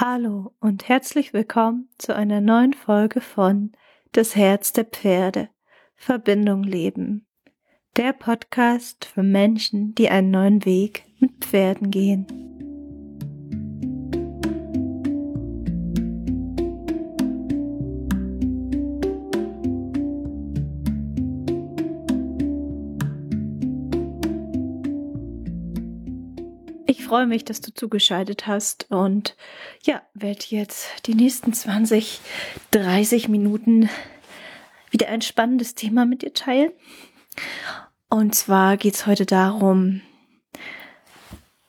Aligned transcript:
Hallo 0.00 0.50
und 0.58 0.88
herzlich 0.88 1.32
willkommen 1.32 1.88
zu 1.98 2.16
einer 2.16 2.40
neuen 2.40 2.72
Folge 2.72 3.20
von 3.20 3.70
Das 4.10 4.34
Herz 4.34 4.72
der 4.72 4.86
Pferde 4.86 5.50
Verbindung 5.94 6.64
leben. 6.64 7.28
Der 7.96 8.12
Podcast 8.12 9.04
für 9.04 9.22
Menschen, 9.22 9.94
die 9.94 10.10
einen 10.10 10.32
neuen 10.32 10.64
Weg 10.64 11.04
mit 11.20 11.44
Pferden 11.44 11.92
gehen. 11.92 12.26
Freue 27.04 27.26
mich, 27.26 27.44
dass 27.44 27.60
du 27.60 27.72
zugeschaltet 27.72 28.46
hast 28.46 28.90
und 28.90 29.36
ja, 29.82 30.02
werde 30.14 30.44
jetzt 30.48 31.06
die 31.06 31.14
nächsten 31.14 31.52
20, 31.52 32.20
30 32.72 33.28
Minuten 33.28 33.88
wieder 34.90 35.08
ein 35.08 35.22
spannendes 35.22 35.74
Thema 35.74 36.06
mit 36.06 36.22
dir 36.22 36.32
teilen. 36.32 36.72
Und 38.08 38.34
zwar 38.34 38.76
geht 38.76 38.94
es 38.94 39.06
heute 39.06 39.26
darum, 39.26 40.02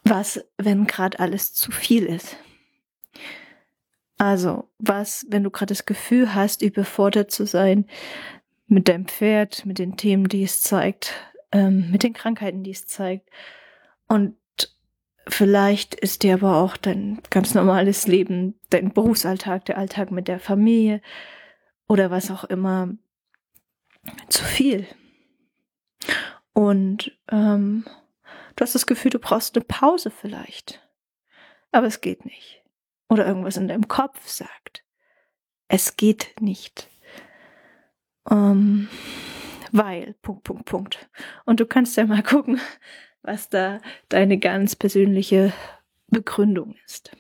was, 0.04 0.44
wenn 0.58 0.86
gerade 0.86 1.20
alles 1.20 1.54
zu 1.54 1.72
viel 1.72 2.06
ist. 2.06 2.38
Also, 4.18 4.70
was, 4.78 5.26
wenn 5.30 5.44
du 5.44 5.50
gerade 5.50 5.74
das 5.74 5.86
Gefühl 5.86 6.34
hast, 6.34 6.62
überfordert 6.62 7.32
zu 7.32 7.46
sein 7.46 7.86
mit 8.68 8.88
deinem 8.88 9.08
Pferd, 9.08 9.66
mit 9.66 9.80
den 9.80 9.98
Themen, 9.98 10.30
die 10.30 10.44
es 10.44 10.62
zeigt, 10.62 11.14
ähm, 11.52 11.92
mit 11.92 12.04
den 12.04 12.14
Krankheiten, 12.14 12.64
die 12.64 12.72
es 12.72 12.88
zeigt. 12.88 13.30
Und 14.08 14.38
Vielleicht 15.28 15.96
ist 15.96 16.24
dir 16.24 16.36
aber 16.36 16.58
auch 16.58 16.78
dein 16.78 17.20
ganz 17.32 17.56
normales 17.56 18.06
Leben, 18.06 18.56
dein 18.70 18.94
Berufsalltag, 18.94 19.66
der 19.66 19.78
Alltag 19.78 20.12
mit 20.12 20.28
der 20.28 20.40
Familie 20.40 21.02
oder 21.88 22.12
was 22.12 22.30
auch 22.30 22.44
immer 22.44 22.90
zu 24.30 24.44
viel. 24.44 24.88
Und 26.54 27.18
ähm, 27.30 27.86
du 28.56 28.62
hast 28.62 28.76
das 28.76 28.86
Gefühl, 28.86 29.12
du 29.12 29.20
brauchst 29.20 29.56
eine 29.56 29.66
Pause 29.66 30.12
vielleicht. 30.12 30.82
Aber 31.72 31.88
es 31.88 32.02
geht 32.02 32.26
nicht. 32.26 32.64
Oder 33.10 33.26
irgendwas 33.26 33.58
in 33.58 33.68
deinem 33.68 33.88
Kopf 33.88 34.28
sagt. 34.28 34.84
Es 35.68 35.98
geht 35.98 36.36
nicht. 36.40 36.90
Ähm, 38.30 38.88
weil, 39.72 40.14
Punkt, 40.22 40.44
Punkt, 40.44 40.66
Punkt. 40.66 41.10
Und 41.46 41.60
du 41.60 41.66
kannst 41.66 41.98
ja 41.98 42.06
mal 42.06 42.24
gucken, 42.24 42.62
was 43.26 43.50
da 43.50 43.80
deine 44.10 44.38
ganz 44.38 44.76
persönliche 44.76 45.54
Begründung 46.08 46.76
ist. 46.86 47.12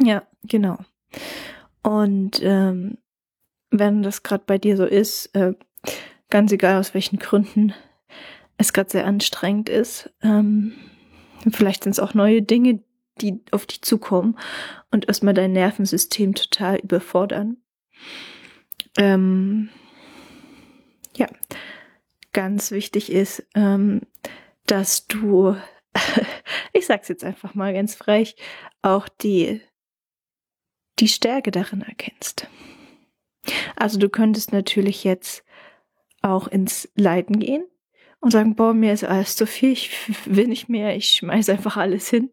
Ja, 0.00 0.22
genau. 0.44 0.78
Und 1.82 2.40
ähm, 2.42 2.98
wenn 3.70 4.02
das 4.02 4.22
gerade 4.22 4.44
bei 4.46 4.58
dir 4.58 4.76
so 4.76 4.84
ist, 4.84 5.26
äh, 5.34 5.54
ganz 6.30 6.52
egal 6.52 6.78
aus 6.78 6.94
welchen 6.94 7.18
Gründen 7.18 7.74
es 8.56 8.72
gerade 8.72 8.90
sehr 8.90 9.06
anstrengend 9.06 9.68
ist, 9.68 10.10
ähm, 10.22 10.72
vielleicht 11.50 11.84
sind 11.84 11.92
es 11.92 12.00
auch 12.00 12.14
neue 12.14 12.42
Dinge, 12.42 12.80
die 13.20 13.40
auf 13.50 13.66
dich 13.66 13.82
zukommen 13.82 14.38
und 14.90 15.08
erstmal 15.08 15.34
dein 15.34 15.52
Nervensystem 15.52 16.34
total 16.34 16.76
überfordern. 16.76 17.56
Ähm, 18.96 19.70
ja, 21.16 21.26
ganz 22.32 22.70
wichtig 22.70 23.10
ist, 23.10 23.46
ähm, 23.54 24.02
dass 24.70 25.06
du, 25.06 25.56
ich 26.72 26.86
sag's 26.86 27.08
jetzt 27.08 27.24
einfach 27.24 27.54
mal 27.54 27.72
ganz 27.72 27.94
frech, 27.94 28.36
auch 28.82 29.08
die, 29.08 29.60
die 30.98 31.08
Stärke 31.08 31.50
darin 31.50 31.82
erkennst. 31.82 32.46
Also 33.76 33.98
du 33.98 34.08
könntest 34.08 34.52
natürlich 34.52 35.04
jetzt 35.04 35.44
auch 36.22 36.48
ins 36.48 36.88
Leiden 36.94 37.38
gehen 37.38 37.64
und 38.20 38.30
sagen, 38.30 38.56
boah, 38.56 38.74
mir 38.74 38.92
ist 38.92 39.04
alles 39.04 39.36
zu 39.36 39.46
viel, 39.46 39.72
ich 39.72 39.90
will 40.26 40.48
nicht 40.48 40.68
mehr, 40.68 40.96
ich 40.96 41.10
schmeiß 41.10 41.48
einfach 41.48 41.76
alles 41.76 42.08
hin. 42.08 42.30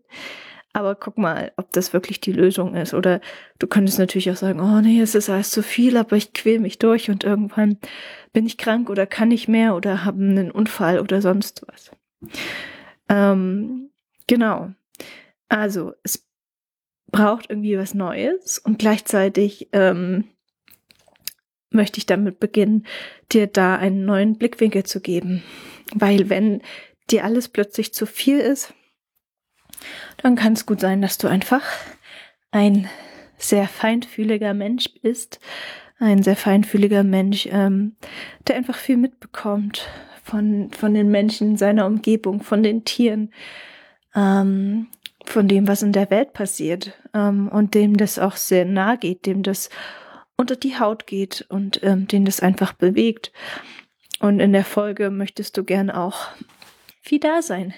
Aber 0.74 0.96
guck 0.96 1.18
mal, 1.18 1.54
ob 1.56 1.72
das 1.72 1.94
wirklich 1.94 2.20
die 2.20 2.34
Lösung 2.34 2.76
ist. 2.76 2.94
Oder 2.94 3.22
du 3.60 3.68
könntest 3.68 3.98
natürlich 3.98 4.30
auch 4.30 4.36
sagen, 4.36 4.60
oh 4.60 4.82
nee, 4.82 5.00
es 5.00 5.16
ist 5.16 5.30
alles 5.30 5.50
zu 5.50 5.64
viel, 5.64 5.96
aber 5.96 6.18
ich 6.18 6.34
quäl 6.34 6.60
mich 6.60 6.80
durch 6.80 7.10
und 7.10 7.24
irgendwann 7.24 7.78
bin 8.34 8.46
ich 8.46 8.58
krank 8.58 8.90
oder 8.90 9.08
kann 9.08 9.30
nicht 9.30 9.48
mehr 9.48 9.74
oder 9.78 10.04
habe 10.04 10.22
einen 10.22 10.52
Unfall 10.52 11.00
oder 11.00 11.22
sonst 11.22 11.64
was. 11.66 11.92
Ähm, 13.10 13.90
genau. 14.28 14.72
Also, 15.48 15.94
es 16.04 16.28
braucht 17.12 17.50
irgendwie 17.50 17.78
was 17.78 17.94
Neues 17.94 18.60
und 18.60 18.80
gleichzeitig 18.80 19.70
ähm, 19.72 20.26
möchte 21.70 21.98
ich 21.98 22.06
damit 22.06 22.40
beginnen, 22.40 22.86
dir 23.32 23.48
da 23.48 23.76
einen 23.76 24.06
neuen 24.06 24.38
Blickwinkel 24.38 24.84
zu 24.84 25.02
geben. 25.02 25.44
Weil 25.94 26.30
wenn 26.30 26.62
dir 27.12 27.24
alles 27.24 27.50
plötzlich 27.50 27.94
zu 27.94 28.06
viel 28.06 28.40
ist, 28.40 28.74
dann 30.18 30.36
kann 30.36 30.54
es 30.54 30.66
gut 30.66 30.80
sein, 30.80 31.02
dass 31.02 31.18
du 31.18 31.28
einfach 31.28 31.64
ein 32.52 32.90
sehr 33.38 33.68
feinfühliger 33.68 34.54
Mensch 34.54 34.90
bist, 35.02 35.40
ein 36.00 36.24
sehr 36.24 36.36
feinfühliger 36.36 37.04
Mensch, 37.04 37.48
ähm, 37.52 37.96
der 38.48 38.56
einfach 38.56 38.78
viel 38.78 38.98
mitbekommt 38.98 39.88
von, 40.26 40.72
von 40.72 40.96
den 40.96 41.10
Menschen 41.10 41.56
seiner 41.56 41.86
Umgebung, 41.86 42.42
von 42.42 42.64
den 42.64 42.84
Tieren, 42.84 43.32
ähm, 44.16 44.88
von 45.24 45.48
dem, 45.48 45.68
was 45.68 45.84
in 45.84 45.92
der 45.92 46.10
Welt 46.10 46.34
passiert 46.34 46.94
ähm, 47.14 47.48
und 47.48 47.76
dem 47.76 47.96
das 47.96 48.18
auch 48.18 48.36
sehr 48.36 48.66
nah 48.66 48.96
geht, 48.96 49.28
dem 49.28 49.44
das 49.44 49.70
unter 50.36 50.56
die 50.56 50.80
Haut 50.80 51.06
geht 51.06 51.46
und 51.50 51.82
ähm, 51.84 52.08
den 52.08 52.26
das 52.26 52.40
einfach 52.40 52.74
bewegt. 52.74 53.32
Und 54.20 54.40
in 54.40 54.52
der 54.52 54.66
Folge 54.66 55.12
möchtest 55.12 55.58
du 55.58 55.64
gern 55.64 55.92
auch 55.92 56.30
viel 57.02 57.20
da 57.20 57.44
sein 57.44 57.76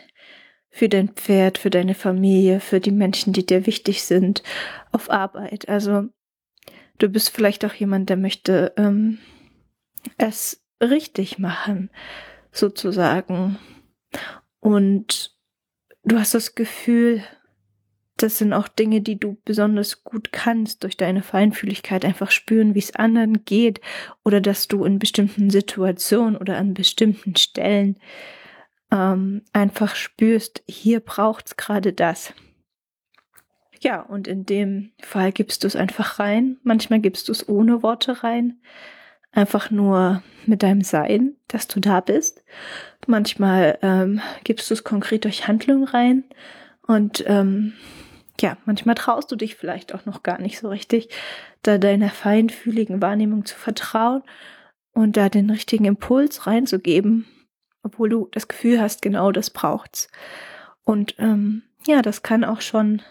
für 0.70 0.88
dein 0.88 1.10
Pferd, 1.10 1.58
für 1.58 1.70
deine 1.70 1.96
Familie, 1.96 2.62
für 2.62 2.80
die 2.80 2.92
Menschen, 2.92 3.34
die 3.34 3.46
dir 3.46 3.66
wichtig 3.66 4.04
sind, 4.04 4.42
auf 4.92 5.10
Arbeit. 5.10 5.68
Also 5.68 6.06
du 6.98 7.10
bist 7.10 7.30
vielleicht 7.30 7.66
auch 7.66 7.74
jemand, 7.74 8.10
der 8.10 8.18
möchte 8.18 8.74
ähm, 8.78 9.18
es 10.18 10.64
richtig 10.82 11.40
machen, 11.40 11.90
sozusagen. 12.52 13.58
Und 14.60 15.36
du 16.04 16.20
hast 16.20 16.34
das 16.34 16.56
Gefühl, 16.56 17.24
das 18.18 18.40
sind 18.40 18.52
auch 18.54 18.68
Dinge, 18.68 19.02
die 19.02 19.20
du 19.20 19.38
besonders 19.46 20.04
gut 20.04 20.32
kannst, 20.32 20.84
durch 20.84 20.98
deine 20.98 21.22
Feinfühligkeit 21.22 22.04
einfach 22.04 22.32
spüren, 22.32 22.74
wie 22.74 22.80
es 22.80 22.96
anderen 22.96 23.46
geht, 23.46 23.80
oder 24.26 24.42
dass 24.42 24.68
du 24.68 24.84
in 24.86 25.00
bestimmten 25.00 25.50
Situationen 25.50 26.36
oder 26.36 26.58
an 26.58 26.74
bestimmten 26.74 27.36
Stellen 27.36 27.98
ähm, 28.92 29.44
einfach 29.54 29.96
spürst, 29.96 30.64
hier 30.68 31.00
braucht's 31.00 31.58
gerade 31.58 31.94
das. 31.94 32.34
Ja, 33.82 34.02
und 34.02 34.28
in 34.28 34.46
dem 34.46 34.92
Fall 35.00 35.32
gibst 35.32 35.64
du 35.64 35.68
es 35.68 35.76
einfach 35.76 36.20
rein. 36.20 36.58
Manchmal 36.64 37.00
gibst 37.00 37.28
du 37.28 37.32
es 37.32 37.48
ohne 37.48 37.84
Worte 37.84 38.24
rein. 38.24 38.60
Einfach 39.38 39.70
nur 39.70 40.24
mit 40.48 40.64
deinem 40.64 40.82
Sein, 40.82 41.36
dass 41.48 41.68
du 41.68 41.80
da 41.80 42.00
bist. 42.00 42.44
Manchmal 43.06 43.78
ähm, 43.84 44.20
gibst 44.44 44.68
du 44.68 44.74
es 44.74 44.84
konkret 44.84 45.26
durch 45.26 45.48
Handlung 45.48 45.84
rein. 45.84 46.24
Und 46.88 47.24
ähm, 47.28 47.74
ja, 48.42 48.58
manchmal 48.66 48.96
traust 48.96 49.32
du 49.32 49.36
dich 49.36 49.56
vielleicht 49.56 49.94
auch 49.94 50.08
noch 50.08 50.24
gar 50.24 50.42
nicht 50.42 50.58
so 50.58 50.70
richtig, 50.70 51.10
da 51.62 51.78
deiner 51.78 52.10
feinfühligen 52.10 53.00
Wahrnehmung 53.00 53.46
zu 53.46 53.56
vertrauen 53.56 54.24
und 54.96 55.18
da 55.18 55.30
den 55.30 55.52
richtigen 55.52 55.86
Impuls 55.86 56.48
reinzugeben, 56.48 57.28
obwohl 57.84 58.10
du 58.10 58.30
das 58.32 58.48
Gefühl 58.48 58.82
hast, 58.82 59.04
genau 59.04 59.32
das 59.32 59.52
braucht's. 59.52 60.10
Und 60.84 61.14
ähm, 61.20 61.62
ja, 61.86 62.02
das 62.02 62.24
kann 62.24 62.44
auch 62.44 62.62
schon 62.62 63.04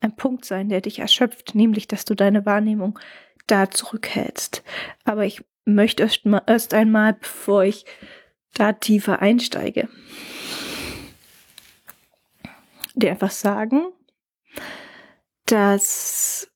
ein 0.00 0.16
Punkt 0.16 0.46
sein, 0.46 0.70
der 0.70 0.80
dich 0.80 1.00
erschöpft, 1.00 1.54
nämlich, 1.54 1.86
dass 1.86 2.06
du 2.06 2.14
deine 2.14 2.46
Wahrnehmung 2.46 2.98
da 3.46 3.70
zurückhältst. 3.70 4.62
Aber 5.04 5.24
ich 5.24 5.44
möchte 5.64 6.02
erst, 6.02 6.24
mal, 6.24 6.42
erst 6.46 6.74
einmal, 6.74 7.14
bevor 7.14 7.64
ich 7.64 7.84
da 8.54 8.72
tiefer 8.72 9.20
einsteige, 9.20 9.88
dir 12.94 13.10
einfach 13.10 13.30
sagen, 13.30 13.86
dass 15.46 16.50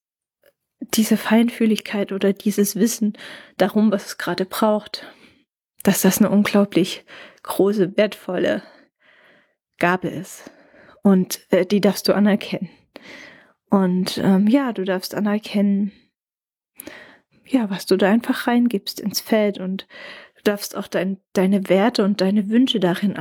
diese 0.81 1.17
Feinfühligkeit 1.17 2.13
oder 2.13 2.33
dieses 2.33 2.77
Wissen 2.77 3.15
darum, 3.57 3.91
was 3.91 4.07
es 4.07 4.19
gerade 4.19 4.45
braucht, 4.45 5.07
dass 5.83 6.03
das 6.03 6.19
eine 6.19 6.31
unglaublich 6.31 7.05
große, 7.43 7.97
wertvolle 7.97 8.63
Gabe 9.79 10.09
ist. 10.09 10.51
Und 11.03 11.41
äh, 11.51 11.65
die 11.65 11.81
darfst 11.81 12.09
du 12.09 12.15
anerkennen. 12.15 12.71
Und 13.71 14.19
ähm, 14.19 14.47
ja, 14.47 14.73
du 14.73 14.85
darfst 14.85 15.15
anerkennen, 15.15 15.93
ja, 17.45 17.71
was 17.71 17.87
du 17.87 17.97
da 17.97 18.11
einfach 18.11 18.47
reingibst 18.47 19.01
ins 19.01 19.21
Feld 19.21 19.59
und 19.59 19.87
du 20.37 20.43
darfst 20.45 20.77
auch 20.77 20.89
dein, 20.89 21.19
deine 21.33 21.69
Werte 21.69 22.05
und 22.05 22.21
deine 22.21 22.49
Wünsche 22.49 22.81
darin 22.81 23.17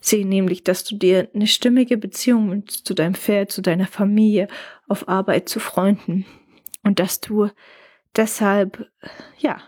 Sie 0.00 0.26
nämlich, 0.26 0.62
dass 0.64 0.84
du 0.84 0.96
dir 0.96 1.30
eine 1.34 1.46
stimmige 1.46 1.96
Beziehung 1.96 2.66
zu 2.66 2.92
deinem 2.92 3.14
Pferd, 3.14 3.50
zu 3.50 3.62
deiner 3.62 3.86
Familie, 3.86 4.48
auf 4.86 5.08
Arbeit, 5.08 5.48
zu 5.48 5.60
Freunden 5.60 6.26
und 6.82 6.98
dass 6.98 7.20
du 7.20 7.48
deshalb, 8.14 8.90
ja, 9.38 9.62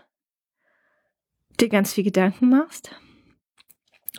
dir 1.59 1.69
ganz 1.69 1.93
viel 1.93 2.03
Gedanken 2.03 2.49
machst 2.49 2.91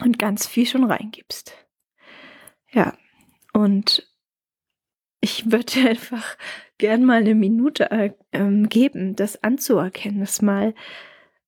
und 0.01 0.19
ganz 0.19 0.49
viel 0.49 0.67
schon 0.67 0.91
reingibst. 0.91 1.55
Ja, 2.73 2.99
und 3.53 4.09
ich 5.21 5.53
würde 5.53 5.73
einfach 5.89 6.37
gern 6.79 7.05
mal 7.05 7.19
eine 7.19 7.35
Minute 7.35 7.91
äh, 7.91 8.13
ähm, 8.33 8.69
geben, 8.69 9.17
das 9.17 9.43
anzuerkennen, 9.43 10.21
das 10.21 10.43
mal 10.43 10.75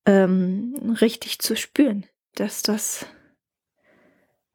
ähm, 0.06 0.96
richtig 1.00 1.38
zu 1.38 1.56
spüren, 1.56 2.06
dass 2.34 2.62
das 2.62 3.06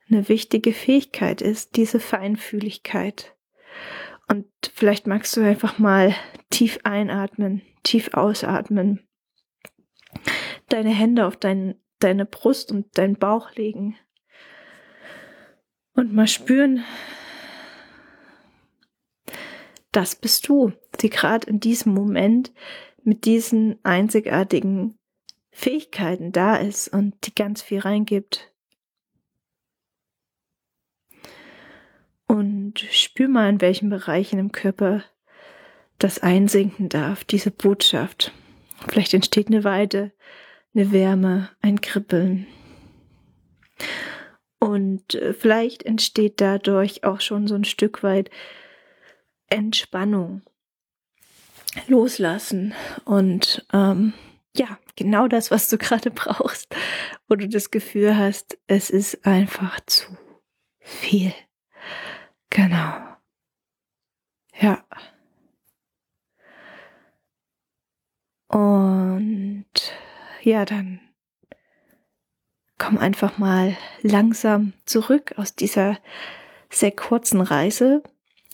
eine 0.09 0.29
wichtige 0.29 0.73
Fähigkeit 0.73 1.41
ist, 1.41 1.75
diese 1.75 1.99
Feinfühligkeit. 1.99 3.35
Und 4.27 4.47
vielleicht 4.73 5.07
magst 5.07 5.35
du 5.37 5.41
einfach 5.41 5.79
mal 5.79 6.15
tief 6.49 6.79
einatmen, 6.83 7.61
tief 7.83 8.13
ausatmen, 8.13 9.07
deine 10.69 10.91
Hände 10.91 11.25
auf 11.25 11.37
dein, 11.37 11.75
deine 11.99 12.25
Brust 12.25 12.71
und 12.71 12.97
deinen 12.97 13.17
Bauch 13.17 13.55
legen 13.55 13.97
und 15.93 16.13
mal 16.13 16.27
spüren, 16.27 16.83
das 19.95 20.15
bist 20.15 20.49
du, 20.49 20.73
die 20.99 21.09
gerade 21.09 21.47
in 21.49 21.59
diesem 21.59 21.93
Moment 21.93 22.51
mit 23.03 23.25
diesen 23.25 23.79
einzigartigen 23.83 24.97
Fähigkeiten 25.51 26.33
da 26.33 26.57
ist 26.57 26.89
und 26.89 27.15
die 27.25 27.33
ganz 27.33 27.61
viel 27.61 27.79
reingibt. 27.79 28.51
Und 32.27 32.79
spür 32.91 33.29
mal, 33.29 33.49
in 33.49 33.61
welchen 33.61 33.89
Bereichen 33.89 34.37
im 34.37 34.51
Körper 34.51 35.03
das 35.97 36.19
einsinken 36.19 36.89
darf, 36.89 37.23
diese 37.23 37.51
Botschaft. 37.51 38.33
Vielleicht 38.89 39.13
entsteht 39.13 39.47
eine 39.47 39.63
Weide, 39.63 40.11
eine 40.73 40.91
Wärme, 40.91 41.51
ein 41.61 41.79
Kribbeln. 41.79 42.47
Und 44.59 45.15
äh, 45.15 45.33
vielleicht 45.33 45.83
entsteht 45.83 46.41
dadurch 46.41 47.05
auch 47.05 47.21
schon 47.21 47.47
so 47.47 47.55
ein 47.55 47.63
Stück 47.63 48.03
weit 48.03 48.29
Entspannung, 49.49 50.41
Loslassen 51.87 52.73
und 53.03 53.65
ähm, 53.73 54.13
ja, 54.55 54.79
genau 54.95 55.27
das, 55.27 55.51
was 55.51 55.69
du 55.69 55.77
gerade 55.79 56.11
brauchst, 56.11 56.75
wo 57.27 57.35
du 57.35 57.47
das 57.47 57.71
Gefühl 57.71 58.17
hast, 58.17 58.57
es 58.67 58.89
ist 58.89 59.25
einfach 59.25 59.79
zu 59.85 60.17
viel. 60.79 61.33
Genau. 62.49 63.17
Ja. 64.59 64.85
Und 68.47 69.65
ja, 70.41 70.63
dann 70.63 71.01
komm 72.77 72.97
einfach 72.97 73.37
mal 73.37 73.75
langsam 74.01 74.73
zurück 74.85 75.33
aus 75.37 75.55
dieser 75.55 75.97
sehr 76.69 76.91
kurzen 76.91 77.41
Reise, 77.41 78.03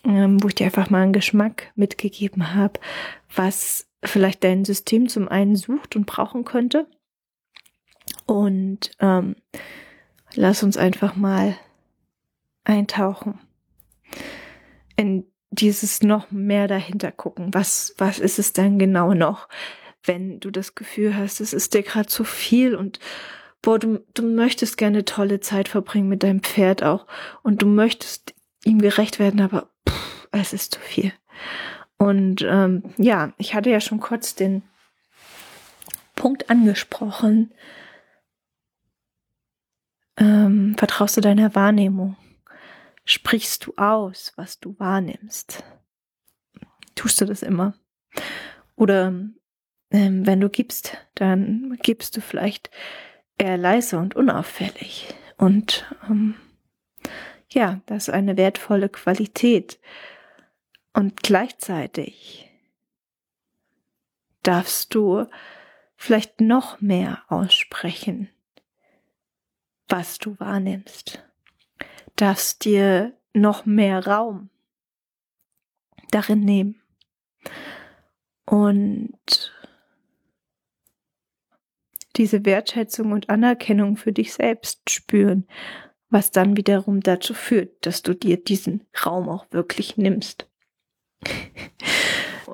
ähm, 0.06 0.42
wo 0.42 0.48
ich 0.48 0.56
dir 0.56 0.66
einfach 0.66 0.90
mal 0.90 1.04
einen 1.04 1.14
Geschmack 1.14 1.72
mitgegeben 1.76 2.54
habe, 2.54 2.80
was 3.34 3.88
vielleicht 4.04 4.44
dein 4.44 4.66
System 4.66 5.08
zum 5.08 5.28
einen 5.28 5.56
sucht 5.56 5.96
und 5.96 6.06
brauchen 6.06 6.44
könnte. 6.44 6.88
Und 8.26 8.92
ähm, 9.00 9.36
lass 10.36 10.64
uns 10.64 10.78
einfach 10.78 11.16
mal 11.16 11.56
eintauchen 12.64 13.40
in 14.96 15.26
dieses 15.50 16.02
noch 16.02 16.32
mehr 16.32 16.68
dahinter 16.68 17.12
gucken. 17.12 17.54
Was, 17.54 17.94
was 17.98 18.20
ist 18.20 18.40
es 18.40 18.54
denn 18.54 18.80
genau 18.80 19.14
noch, 19.14 19.48
wenn 20.04 20.40
du 20.40 20.50
das 20.50 20.76
Gefühl 20.76 21.16
hast, 21.16 21.42
es 21.42 21.54
ist 21.54 21.74
dir 21.74 21.84
gerade 21.84 22.08
zu 22.08 22.24
viel 22.24 22.76
und 22.76 23.00
boah, 23.62 23.78
du, 23.78 24.04
du 24.14 24.24
möchtest 24.24 24.78
gerne 24.78 25.06
tolle 25.06 25.40
Zeit 25.40 25.68
verbringen 25.68 26.10
mit 26.10 26.24
deinem 26.24 26.42
Pferd 26.42 26.84
auch 26.84 27.06
und 27.44 27.62
du 27.62 27.68
möchtest 27.68 28.34
ihm 28.64 28.80
gerecht 28.80 29.20
werden, 29.20 29.42
aber 29.42 29.71
es 30.32 30.54
ist 30.54 30.74
zu 30.74 30.80
viel. 30.80 31.14
Und 31.98 32.42
ähm, 32.42 32.84
ja, 32.98 33.34
ich 33.38 33.54
hatte 33.54 33.70
ja 33.70 33.80
schon 33.80 34.00
kurz 34.00 34.36
den 34.36 34.64
Punkt 36.16 36.50
angesprochen. 36.50 37.54
Ähm, 40.18 40.76
vertraust 40.78 41.18
du 41.18 41.22
deiner 41.22 41.56
Wahrnehmung? 41.56 42.16
Sprichst 43.06 43.66
du 43.66 43.74
aus, 43.78 44.34
was 44.36 44.60
du 44.60 44.78
wahrnimmst? 44.80 45.64
Tust 46.96 47.20
du 47.22 47.26
das 47.26 47.42
immer? 47.42 47.74
Oder 48.76 49.14
ähm, 49.92 50.26
wenn 50.26 50.40
du 50.40 50.50
gibst, 50.50 50.98
dann 51.16 51.78
gibst 51.82 52.16
du 52.18 52.22
vielleicht 52.22 52.72
eher 53.38 53.58
leise 53.58 53.98
und 53.98 54.16
unauffällig. 54.16 55.14
Und 55.38 55.86
ähm, 56.10 56.36
ja, 57.50 57.82
das 57.86 58.08
ist 58.08 58.14
eine 58.14 58.38
wertvolle 58.38 58.90
Qualität. 58.90 59.80
Und 60.94 61.24
gleichzeitig 61.24 62.50
darfst 64.44 64.94
du 64.94 65.26
vielleicht 65.96 66.42
noch 66.42 66.82
mehr 66.82 67.24
aussprechen, 67.28 68.30
was 69.88 70.18
du 70.18 70.40
wahrnimmst. 70.40 71.24
Darfst 72.16 72.66
dir 72.66 73.18
noch 73.34 73.66
mehr 73.66 74.06
Raum 74.06 74.50
darin 76.12 76.42
nehmen. 76.42 76.82
Und 78.46 79.54
diese 82.18 82.46
Wertschätzung 82.46 83.14
und 83.14 83.30
Anerkennung 83.30 83.96
für 83.96 84.12
dich 84.12 84.34
selbst 84.34 84.90
spüren, 84.90 85.48
was 86.10 86.32
dann 86.32 86.58
wiederum 86.58 87.00
dazu 87.00 87.34
führt, 87.34 87.86
dass 87.86 88.02
du 88.02 88.14
dir 88.14 88.44
diesen 88.44 88.86
Raum 89.06 89.30
auch 89.30 89.46
wirklich 89.52 89.96
nimmst. 89.96 90.51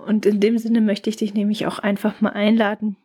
Und 0.05 0.25
in 0.25 0.39
dem 0.39 0.57
Sinne 0.57 0.81
möchte 0.81 1.09
ich 1.09 1.17
dich 1.17 1.33
nämlich 1.33 1.65
auch 1.65 1.79
einfach 1.79 2.21
mal 2.21 2.31
einladen, 2.31 2.95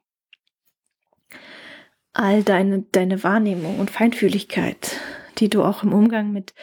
all 2.13 2.43
deine, 2.43 2.83
deine 2.93 3.23
Wahrnehmung 3.23 3.79
und 3.79 3.91
Feinfühligkeit, 3.91 5.01
die 5.39 5.49
du 5.49 5.63
auch 5.63 5.83
im 5.83 5.93
Umgang 5.93 6.33
mit 6.33 6.55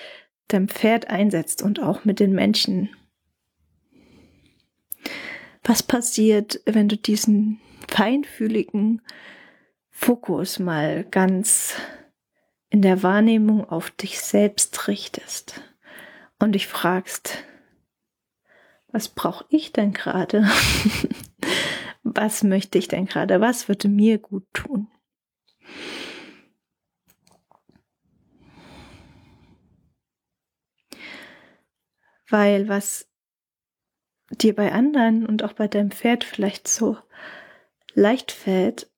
deinem 0.48 0.70
Pferd 0.70 1.10
einsetzt 1.10 1.62
und 1.62 1.82
auch 1.82 2.06
mit 2.06 2.20
den 2.20 2.34
Menschen. 2.34 2.90
Was 5.64 5.84
passiert, 5.84 6.62
wenn 6.66 6.88
du 6.88 6.98
diesen 6.98 7.60
feinfühligen 7.88 9.02
Fokus 9.90 10.60
mal 10.60 11.04
ganz 11.04 11.76
in 12.70 12.82
der 12.82 13.04
Wahrnehmung 13.04 13.68
auf 13.68 13.92
dich 13.92 14.22
selbst 14.22 14.88
richtest 14.88 15.62
und 16.40 16.54
dich 16.54 16.68
fragst, 16.68 17.44
was 18.92 19.10
brauche 19.10 19.46
ich 19.50 19.72
denn 19.72 19.94
gerade? 19.94 20.50
was 22.04 22.44
möchte 22.44 22.78
ich 22.78 22.88
denn 22.88 23.06
gerade? 23.06 23.42
Was 23.42 23.68
würde 23.68 23.88
mir 23.88 24.18
gut 24.18 24.46
tun? 24.54 24.88
Weil 32.28 32.68
was 32.68 33.08
dir 34.32 34.56
bei 34.56 34.72
anderen 34.72 35.26
und 35.26 35.44
auch 35.44 35.54
bei 35.54 35.68
deinem 35.68 35.92
Pferd 35.92 36.24
vielleicht 36.24 36.68
so 36.68 36.98
leicht 37.94 38.32
fällt, 38.32 38.90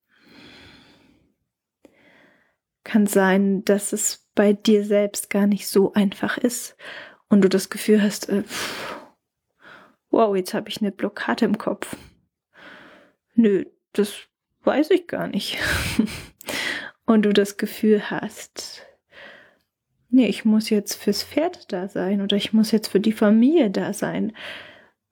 kann 2.83 3.07
sein, 3.07 3.63
dass 3.63 3.93
es 3.93 4.29
bei 4.36 4.53
dir 4.53 4.83
selbst 4.83 5.29
gar 5.29 5.48
nicht 5.48 5.67
so 5.67 5.93
einfach 5.93 6.38
ist 6.38 6.75
und 7.29 7.41
du 7.41 7.50
das 7.50 7.69
Gefühl 7.69 8.01
hast, 8.01 8.29
äh, 8.29 8.43
wow, 10.11 10.35
jetzt 10.35 10.53
habe 10.53 10.69
ich 10.69 10.81
eine 10.81 10.91
Blockade 10.91 11.45
im 11.45 11.57
Kopf. 11.57 11.95
Nö, 13.33 13.65
das 13.93 14.13
weiß 14.63 14.91
ich 14.91 15.07
gar 15.07 15.27
nicht. 15.27 15.57
Und 17.05 17.23
du 17.23 17.33
das 17.33 17.57
Gefühl 17.57 18.09
hast, 18.11 18.85
nee, 20.09 20.27
ich 20.27 20.45
muss 20.45 20.69
jetzt 20.69 20.95
fürs 20.95 21.23
Pferd 21.23 21.71
da 21.73 21.87
sein 21.87 22.21
oder 22.21 22.37
ich 22.37 22.53
muss 22.53 22.71
jetzt 22.71 22.87
für 22.87 22.99
die 22.99 23.11
Familie 23.11 23.71
da 23.71 23.93
sein. 23.93 24.35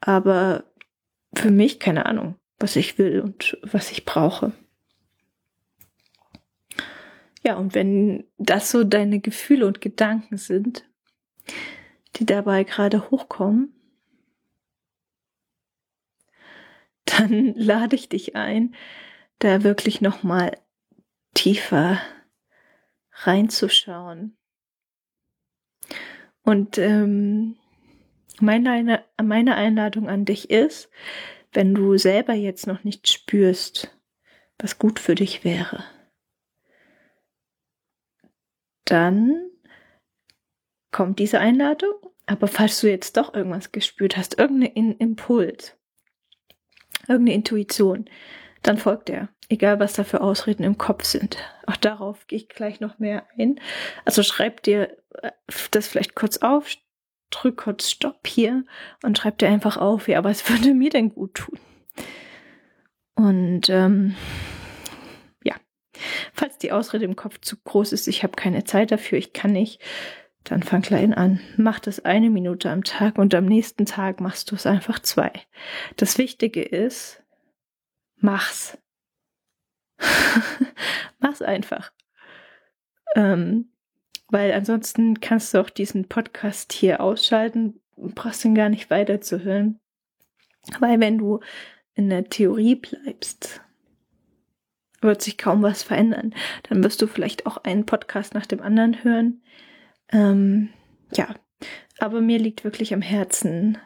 Aber 0.02 0.66
für 1.34 1.52
mich 1.52 1.80
keine 1.80 2.06
Ahnung, 2.06 2.36
was 2.60 2.76
ich 2.76 2.98
will 2.98 3.22
und 3.22 3.58
was 3.64 3.92
ich 3.92 4.06
brauche. 4.06 4.52
Ja, 7.44 7.56
und 7.56 7.74
wenn 7.74 8.26
das 8.38 8.70
so 8.70 8.84
deine 8.84 9.20
Gefühle 9.20 9.66
und 9.66 9.82
Gedanken 9.82 10.38
sind, 10.38 10.86
die 12.18 12.26
dabei 12.26 12.64
gerade 12.66 13.10
hochkommen, 13.12 13.74
dann 17.18 17.54
lade 17.56 17.96
ich 17.96 18.10
dich 18.10 18.36
ein, 18.36 18.76
da 19.40 19.64
wirklich 19.64 20.02
nochmal 20.02 20.58
tiefer 21.34 22.00
reinzuschauen 23.12 24.38
Und 26.44 26.78
ähm, 26.78 27.58
meine, 28.40 29.04
meine 29.22 29.56
Einladung 29.56 30.10
an 30.10 30.26
dich 30.26 30.50
ist, 30.50 30.90
wenn 31.52 31.74
du 31.76 31.98
selber 31.98 32.34
jetzt 32.34 32.68
noch 32.68 32.84
nicht 32.84 33.08
spürst, 33.08 33.96
was 34.58 34.78
gut 34.78 35.00
für 35.00 35.16
dich 35.16 35.44
wäre, 35.44 35.84
dann 38.86 39.50
kommt 40.92 41.20
diese 41.20 41.40
Einladung. 41.40 41.94
Aber 42.26 42.48
falls 42.48 42.82
du 42.82 42.90
jetzt 42.90 43.18
doch 43.18 43.34
irgendwas 43.34 43.72
gespürt 43.72 44.16
hast, 44.18 44.38
irgendeinen 44.38 44.94
Impuls, 44.98 45.79
irgendeine 47.10 47.36
Intuition, 47.36 48.06
dann 48.64 48.78
folgt 48.78 49.10
er. 49.10 49.30
Egal, 49.50 49.80
was 49.80 49.94
da 49.94 50.04
für 50.04 50.22
Ausreden 50.22 50.64
im 50.64 50.78
Kopf 50.78 51.04
sind. 51.04 51.38
Auch 51.66 51.76
darauf 51.76 52.28
gehe 52.28 52.38
ich 52.38 52.50
gleich 52.50 52.80
noch 52.80 53.00
mehr 53.00 53.26
ein. 53.38 53.60
Also 54.06 54.22
schreib 54.22 54.62
dir 54.62 54.96
äh, 55.22 55.32
das 55.72 55.88
vielleicht 55.88 56.14
kurz 56.14 56.38
auf, 56.38 56.70
drück 57.32 57.58
kurz 57.58 57.90
Stopp 57.90 58.28
hier 58.28 58.64
und 59.04 59.18
schreib 59.18 59.40
dir 59.40 59.48
einfach 59.48 59.78
auf, 59.78 60.08
ja, 60.08 60.24
was 60.24 60.48
würde 60.50 60.74
mir 60.74 60.92
denn 60.92 61.10
gut 61.10 61.36
tun? 61.36 61.60
Und 63.16 63.70
ähm, 63.70 64.16
ja, 65.44 65.56
falls 66.34 66.58
die 66.60 66.72
Ausrede 66.72 67.06
im 67.06 67.16
Kopf 67.16 67.40
zu 67.42 67.58
groß 67.58 67.92
ist, 67.92 68.08
ich 68.08 68.24
habe 68.24 68.36
keine 68.36 68.64
Zeit 68.64 68.92
dafür, 68.92 69.18
ich 69.18 69.34
kann 69.34 69.52
nicht, 69.52 69.82
dann 70.44 70.64
fang 70.64 70.82
klein 70.82 71.14
an. 71.14 71.40
Mach 71.58 71.80
das 71.80 72.06
eine 72.06 72.30
Minute 72.30 72.70
am 72.70 72.84
Tag 72.84 73.18
und 73.18 73.34
am 73.36 73.46
nächsten 73.46 73.86
Tag 73.86 74.22
machst 74.22 74.52
du 74.52 74.56
es 74.56 74.66
einfach 74.66 75.00
zwei. 75.00 75.32
Das 75.98 76.18
Wichtige 76.18 76.62
ist, 76.62 77.22
mach's. 78.18 78.78
mach's 81.20 81.42
einfach. 81.42 81.92
Ähm, 83.16 83.70
weil 84.30 84.52
ansonsten 84.54 85.20
kannst 85.20 85.54
du 85.54 85.60
auch 85.60 85.70
diesen 85.70 86.08
Podcast 86.08 86.72
hier 86.74 87.02
ausschalten, 87.02 87.82
brauchst 87.96 88.46
ihn 88.46 88.56
gar 88.56 88.70
nicht 88.70 88.90
weiterzuhören. 88.90 89.80
Weil 90.80 91.00
wenn 91.00 91.18
du 91.18 91.40
in 91.96 92.10
der 92.10 92.30
Theorie 92.30 92.76
bleibst, 92.76 93.62
wird 95.02 95.22
sich 95.22 95.38
kaum 95.38 95.64
was 95.64 95.84
verändern. 95.84 96.34
Dann 96.64 96.84
wirst 96.84 97.02
du 97.02 97.08
vielleicht 97.08 97.46
auch 97.46 97.58
einen 97.58 97.86
Podcast 97.86 98.34
nach 98.34 98.46
dem 98.46 98.62
anderen 98.62 99.04
hören. 99.04 99.42
Ähm, 100.12 100.70
ja, 101.14 101.36
aber 102.00 102.22
mir 102.22 102.40
liegt 102.40 102.64
wirklich 102.64 102.94
am 102.94 103.02
Herzen, 103.02 103.78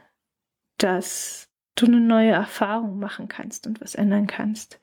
dass 0.78 1.50
du 1.76 1.86
eine 1.86 2.00
neue 2.00 2.32
Erfahrung 2.32 3.00
machen 3.00 3.28
kannst 3.28 3.68
und 3.68 3.82
was 3.82 3.96
ändern 3.96 4.28
kannst. 4.28 4.80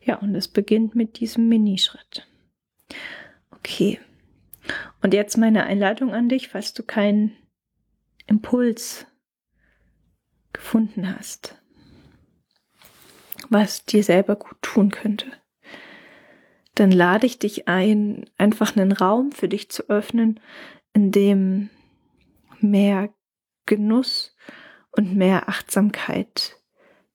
Ja, 0.00 0.16
und 0.16 0.34
es 0.34 0.48
beginnt 0.48 0.94
mit 0.94 1.20
diesem 1.20 1.48
Minischritt. 1.48 2.26
Okay. 3.50 4.00
Und 5.00 5.14
jetzt 5.14 5.36
meine 5.36 5.64
Einladung 5.64 6.14
an 6.14 6.28
dich, 6.28 6.48
falls 6.48 6.72
du 6.72 6.82
keinen 6.82 7.36
Impuls 8.26 9.06
gefunden 10.52 11.16
hast, 11.16 11.60
was 13.48 13.84
dir 13.84 14.04
selber 14.04 14.36
gut 14.36 14.60
tun 14.62 14.90
könnte, 14.90 15.26
dann 16.74 16.90
lade 16.90 17.26
ich 17.26 17.38
dich 17.38 17.68
ein, 17.68 18.24
einfach 18.38 18.76
einen 18.76 18.92
Raum 18.92 19.32
für 19.32 19.48
dich 19.48 19.70
zu 19.70 19.88
öffnen, 19.88 20.40
in 20.94 21.10
dem 21.10 21.70
mehr 22.60 23.12
Genuss 23.66 24.36
und 24.92 25.14
mehr 25.14 25.48
Achtsamkeit 25.48 26.56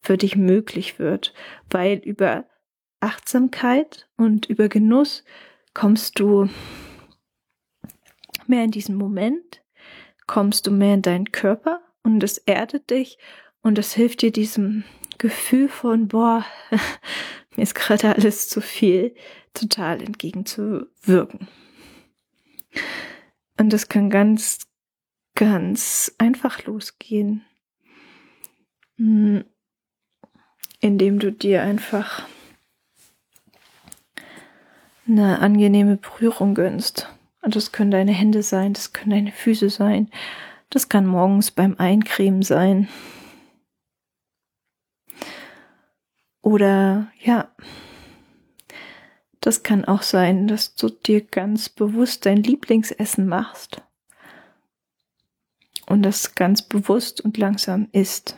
für 0.01 0.17
dich 0.17 0.35
möglich 0.35 0.99
wird, 0.99 1.33
weil 1.69 1.97
über 1.97 2.45
Achtsamkeit 2.99 4.07
und 4.17 4.47
über 4.47 4.69
Genuss 4.69 5.23
kommst 5.73 6.19
du 6.19 6.49
mehr 8.47 8.63
in 8.63 8.71
diesen 8.71 8.95
Moment, 8.95 9.63
kommst 10.25 10.67
du 10.67 10.71
mehr 10.71 10.95
in 10.95 11.01
deinen 11.01 11.31
Körper 11.31 11.81
und 12.03 12.23
es 12.23 12.37
erdet 12.37 12.89
dich 12.89 13.17
und 13.61 13.77
es 13.77 13.93
hilft 13.93 14.21
dir 14.21 14.31
diesem 14.31 14.83
Gefühl 15.17 15.67
von, 15.67 16.07
boah, 16.07 16.45
mir 17.57 17.63
ist 17.63 17.75
gerade 17.75 18.15
alles 18.15 18.47
zu 18.47 18.61
viel, 18.61 19.15
total 19.53 20.01
entgegenzuwirken. 20.01 21.47
Und 23.57 23.73
das 23.73 23.89
kann 23.89 24.09
ganz, 24.09 24.59
ganz 25.35 26.13
einfach 26.19 26.65
losgehen, 26.65 27.43
hm. 28.97 29.43
indem 30.79 31.17
du 31.19 31.31
dir 31.31 31.63
einfach 31.63 32.27
eine 35.07 35.39
angenehme 35.39 35.97
Berührung 35.97 36.53
gönnst. 36.53 37.09
Und 37.41 37.55
das 37.55 37.71
können 37.71 37.91
deine 37.91 38.11
Hände 38.11 38.43
sein, 38.43 38.73
das 38.73 38.93
können 38.93 39.11
deine 39.11 39.31
Füße 39.31 39.69
sein, 39.69 40.11
das 40.69 40.89
kann 40.89 41.07
morgens 41.07 41.49
beim 41.49 41.75
Eincremen 41.79 42.43
sein. 42.43 42.87
Oder 46.47 47.11
ja, 47.19 47.53
das 49.41 49.63
kann 49.63 49.83
auch 49.83 50.01
sein, 50.01 50.47
dass 50.47 50.75
du 50.75 50.87
dir 50.87 51.19
ganz 51.19 51.67
bewusst 51.67 52.25
dein 52.25 52.41
Lieblingsessen 52.41 53.27
machst 53.27 53.81
und 55.87 56.03
das 56.03 56.35
ganz 56.35 56.61
bewusst 56.61 57.19
und 57.19 57.37
langsam 57.37 57.89
isst. 57.91 58.37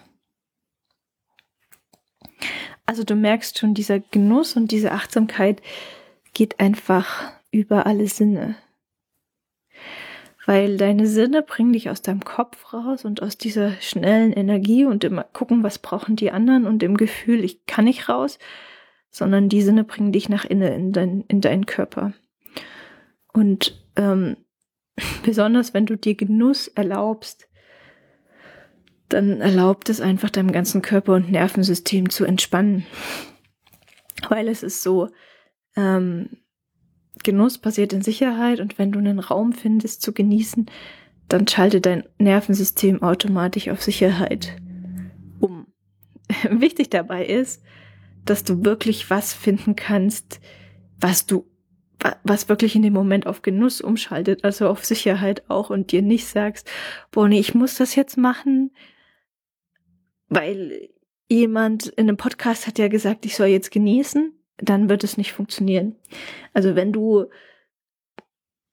Also 2.88 3.04
du 3.04 3.14
merkst 3.14 3.60
schon, 3.60 3.76
dieser 3.76 4.00
Genuss 4.00 4.56
und 4.56 4.72
diese 4.72 4.92
Achtsamkeit 4.92 5.62
geht 6.34 6.60
einfach 6.60 7.32
über 7.52 7.86
alle 7.86 8.08
Sinne. 8.08 8.56
Weil 10.50 10.78
deine 10.78 11.06
Sinne 11.06 11.44
bringen 11.44 11.74
dich 11.74 11.92
aus 11.92 12.02
deinem 12.02 12.26
Kopf 12.26 12.74
raus 12.74 13.06
und 13.06 13.22
aus 13.22 13.38
dieser 13.38 13.74
schnellen 13.82 14.34
Energie 14.34 14.84
und 14.84 15.04
immer 15.04 15.24
gucken, 15.24 15.62
was 15.62 15.78
brauchen 15.78 16.16
die 16.16 16.32
anderen 16.32 16.66
und 16.66 16.82
dem 16.82 16.98
Gefühl, 16.98 17.44
ich 17.44 17.68
kann 17.68 17.86
nicht 17.86 18.10
raus, 18.10 18.40
sondern 19.12 19.48
die 19.48 19.62
Sinne 19.62 19.84
bringen 19.84 20.12
dich 20.12 20.28
nach 20.28 20.46
innen 20.46 20.74
in, 20.74 20.92
dein, 20.92 21.22
in 21.28 21.42
deinen 21.42 21.68
Körper. 21.68 22.14
Und 23.32 23.80
ähm, 23.96 24.38
besonders 25.24 25.76
wenn 25.76 25.86
du 25.86 25.96
dir 25.96 26.16
Genuss 26.16 26.68
erlaubst, 26.68 27.48
dann 29.08 29.42
erlaubt 29.42 29.88
es 29.88 30.02
einfach 30.02 30.32
deinem 30.32 30.52
ganzen 30.52 30.82
Körper 30.82 31.14
und 31.14 31.30
Nervensystem 31.30 32.10
zu 32.10 32.26
entspannen. 32.26 32.88
Weil 34.30 34.48
es 34.48 34.64
ist 34.64 34.82
so, 34.82 35.10
ähm, 35.76 36.39
Genuss 37.24 37.58
passiert 37.58 37.94
in 37.94 38.02
Sicherheit 38.02 38.60
und 38.60 38.78
wenn 38.78 38.92
du 38.92 39.00
einen 39.00 39.20
Raum 39.20 39.54
findest 39.54 40.02
zu 40.02 40.14
genießen, 40.14 40.70
dann 41.28 41.48
schaltet 41.48 41.86
dein 41.86 42.04
Nervensystem 42.18 43.02
automatisch 43.02 43.70
auf 43.70 43.82
Sicherheit 43.82 44.58
um. 45.40 45.68
Wichtig 46.50 46.90
dabei 46.90 47.26
ist, 47.26 47.64
dass 48.26 48.44
du 48.44 48.64
wirklich 48.66 49.10
was 49.10 49.34
finden 49.34 49.76
kannst, 49.76 50.40
was 51.00 51.26
du, 51.26 51.46
was 52.24 52.50
wirklich 52.50 52.76
in 52.76 52.82
dem 52.82 52.94
Moment 52.94 53.28
auf 53.28 53.42
Genuss 53.42 53.82
umschaltet, 53.82 54.44
also 54.44 54.68
auf 54.68 54.86
Sicherheit 54.86 55.50
auch 55.50 55.70
und 55.70 55.92
dir 55.92 56.02
nicht 56.02 56.28
sagst, 56.28 56.70
boah, 57.12 57.28
nee, 57.28 57.40
ich 57.40 57.56
muss 57.56 57.76
das 57.76 57.96
jetzt 57.96 58.18
machen, 58.18 58.72
weil 60.28 60.90
jemand 61.30 61.88
in 61.88 62.08
einem 62.08 62.18
Podcast 62.18 62.68
hat 62.68 62.80
ja 62.80 62.88
gesagt, 62.88 63.26
ich 63.26 63.36
soll 63.36 63.48
jetzt 63.48 63.72
genießen 63.72 64.34
dann 64.62 64.90
wird 64.90 65.04
es 65.04 65.18
nicht 65.18 65.34
funktionieren. 65.34 65.96
Also 66.54 66.76
wenn 66.76 66.92
du 66.92 67.26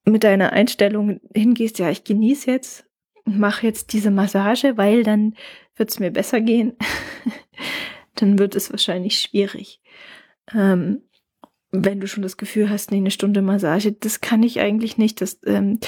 mit 0.05 0.25
deiner 0.25 0.53
Einstellung 0.53 1.21
hingehst, 1.35 1.79
ja, 1.79 1.91
ich 1.91 2.05
genieße 2.05 2.51
jetzt, 2.51 2.87
mache 3.25 3.67
jetzt 3.67 3.93
diese 3.93 4.11
Massage, 4.11 4.77
weil 4.77 5.03
dann 5.03 5.35
wird 5.75 5.91
es 5.91 5.99
mir 5.99 6.11
besser 6.11 6.41
gehen, 6.41 6.77
dann 8.15 8.39
wird 8.39 8.55
es 8.55 8.71
wahrscheinlich 8.71 9.19
schwierig. 9.19 9.81
Ähm, 10.55 11.03
wenn 11.73 12.01
du 12.01 12.07
schon 12.07 12.23
das 12.23 12.37
Gefühl 12.37 12.71
hast, 12.71 12.91
nee, 12.91 12.99
eine 12.99 13.11
Stunde 13.11 13.43
Massage, 13.43 13.93
das 13.93 14.21
kann 14.21 14.43
ich 14.43 14.61
eigentlich 14.61 14.97
nicht, 14.97 15.21
das, 15.21 15.41
ähm, 15.45 15.81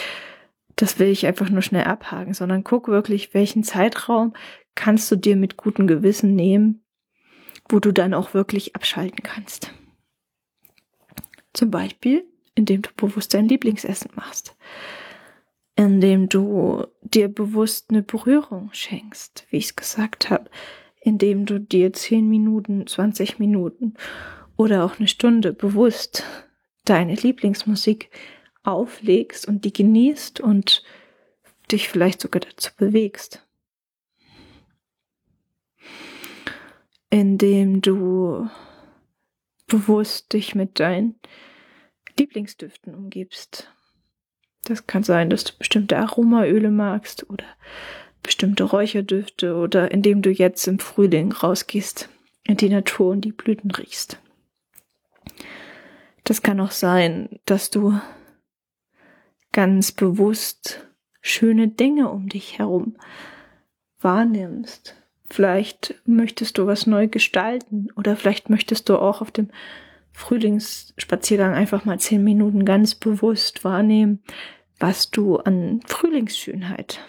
das 0.74 0.98
will 0.98 1.08
ich 1.08 1.26
einfach 1.26 1.48
nur 1.48 1.62
schnell 1.62 1.84
abhaken, 1.84 2.34
sondern 2.34 2.64
guck 2.64 2.88
wirklich, 2.88 3.34
welchen 3.34 3.62
Zeitraum 3.62 4.34
kannst 4.74 5.10
du 5.10 5.16
dir 5.16 5.36
mit 5.36 5.56
gutem 5.56 5.86
Gewissen 5.86 6.34
nehmen, 6.34 6.84
wo 7.68 7.78
du 7.78 7.92
dann 7.92 8.14
auch 8.14 8.34
wirklich 8.34 8.74
abschalten 8.74 9.22
kannst. 9.22 9.72
Zum 11.58 11.72
Beispiel, 11.72 12.24
indem 12.54 12.82
du 12.82 12.90
bewusst 12.94 13.34
dein 13.34 13.48
Lieblingsessen 13.48 14.12
machst. 14.14 14.56
Indem 15.74 16.28
du 16.28 16.86
dir 17.02 17.26
bewusst 17.26 17.90
eine 17.90 18.04
Berührung 18.04 18.70
schenkst, 18.72 19.44
wie 19.50 19.56
ich 19.56 19.64
es 19.64 19.74
gesagt 19.74 20.30
habe. 20.30 20.48
Indem 21.00 21.46
du 21.46 21.58
dir 21.58 21.92
10 21.92 22.28
Minuten, 22.28 22.86
20 22.86 23.40
Minuten 23.40 23.94
oder 24.56 24.84
auch 24.84 25.00
eine 25.00 25.08
Stunde 25.08 25.52
bewusst 25.52 26.22
deine 26.84 27.16
Lieblingsmusik 27.16 28.08
auflegst 28.62 29.48
und 29.48 29.64
die 29.64 29.72
genießt 29.72 30.38
und 30.38 30.84
dich 31.72 31.88
vielleicht 31.88 32.20
sogar 32.20 32.38
dazu 32.38 32.70
bewegst. 32.76 33.44
Indem 37.10 37.80
du 37.80 38.48
bewusst 39.66 40.32
dich 40.32 40.54
mit 40.54 40.78
deinen 40.78 41.16
Lieblingsdüften 42.18 42.94
umgibst. 42.94 43.72
Das 44.64 44.86
kann 44.86 45.02
sein, 45.02 45.30
dass 45.30 45.44
du 45.44 45.52
bestimmte 45.56 45.96
Aromaöle 45.96 46.70
magst 46.70 47.28
oder 47.30 47.44
bestimmte 48.22 48.64
Räucherdüfte 48.64 49.56
oder 49.56 49.90
indem 49.90 50.22
du 50.22 50.30
jetzt 50.30 50.66
im 50.66 50.78
Frühling 50.78 51.32
rausgehst 51.32 52.08
in 52.44 52.56
die 52.56 52.68
Natur 52.68 53.12
und 53.12 53.22
die 53.22 53.32
Blüten 53.32 53.70
riechst. 53.70 54.20
Das 56.24 56.42
kann 56.42 56.60
auch 56.60 56.72
sein, 56.72 57.40
dass 57.46 57.70
du 57.70 57.98
ganz 59.52 59.92
bewusst 59.92 60.86
schöne 61.20 61.68
Dinge 61.68 62.10
um 62.10 62.28
dich 62.28 62.58
herum 62.58 62.96
wahrnimmst. 64.00 64.94
Vielleicht 65.30 65.94
möchtest 66.04 66.58
du 66.58 66.66
was 66.66 66.86
neu 66.86 67.08
gestalten 67.08 67.88
oder 67.96 68.16
vielleicht 68.16 68.50
möchtest 68.50 68.88
du 68.88 68.98
auch 68.98 69.20
auf 69.20 69.30
dem 69.30 69.50
Frühlingsspaziergang 70.18 71.54
einfach 71.54 71.84
mal 71.84 72.00
zehn 72.00 72.24
Minuten 72.24 72.64
ganz 72.64 72.96
bewusst 72.96 73.62
wahrnehmen, 73.62 74.20
was 74.80 75.12
du 75.12 75.36
an 75.36 75.80
Frühlingsschönheit 75.86 77.00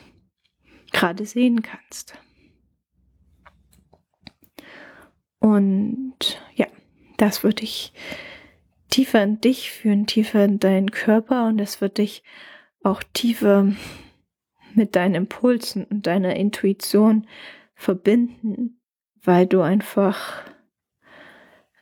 gerade 0.91 1.25
sehen 1.25 1.63
kannst. 1.63 2.13
Und 5.39 6.13
ja, 6.53 6.67
das 7.17 7.43
würde 7.43 7.63
ich 7.63 7.93
tiefer 8.89 9.23
in 9.23 9.41
dich 9.41 9.71
führen, 9.71 10.05
tiefer 10.05 10.45
in 10.45 10.59
deinen 10.59 10.91
Körper 10.91 11.47
und 11.47 11.57
das 11.57 11.81
wird 11.81 11.97
dich 11.97 12.21
auch 12.83 13.01
tiefer 13.13 13.73
mit 14.75 14.95
deinen 14.95 15.15
Impulsen 15.15 15.83
und 15.83 16.05
deiner 16.05 16.35
Intuition 16.35 17.27
verbinden, 17.73 18.79
weil 19.23 19.47
du 19.47 19.61
einfach 19.61 20.43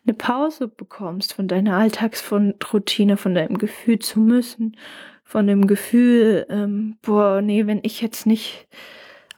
eine 0.07 0.15
Pause 0.15 0.67
bekommst 0.67 1.33
von 1.33 1.47
deiner 1.47 1.77
Alltagsroutine, 1.77 3.17
von 3.17 3.35
deinem 3.35 3.57
Gefühl 3.57 3.99
zu 3.99 4.19
müssen, 4.19 4.77
von 5.23 5.45
dem 5.47 5.67
Gefühl, 5.67 6.45
ähm, 6.49 6.97
boah, 7.01 7.41
nee, 7.41 7.67
wenn 7.67 7.81
ich 7.83 8.01
jetzt 8.01 8.25
nicht 8.25 8.67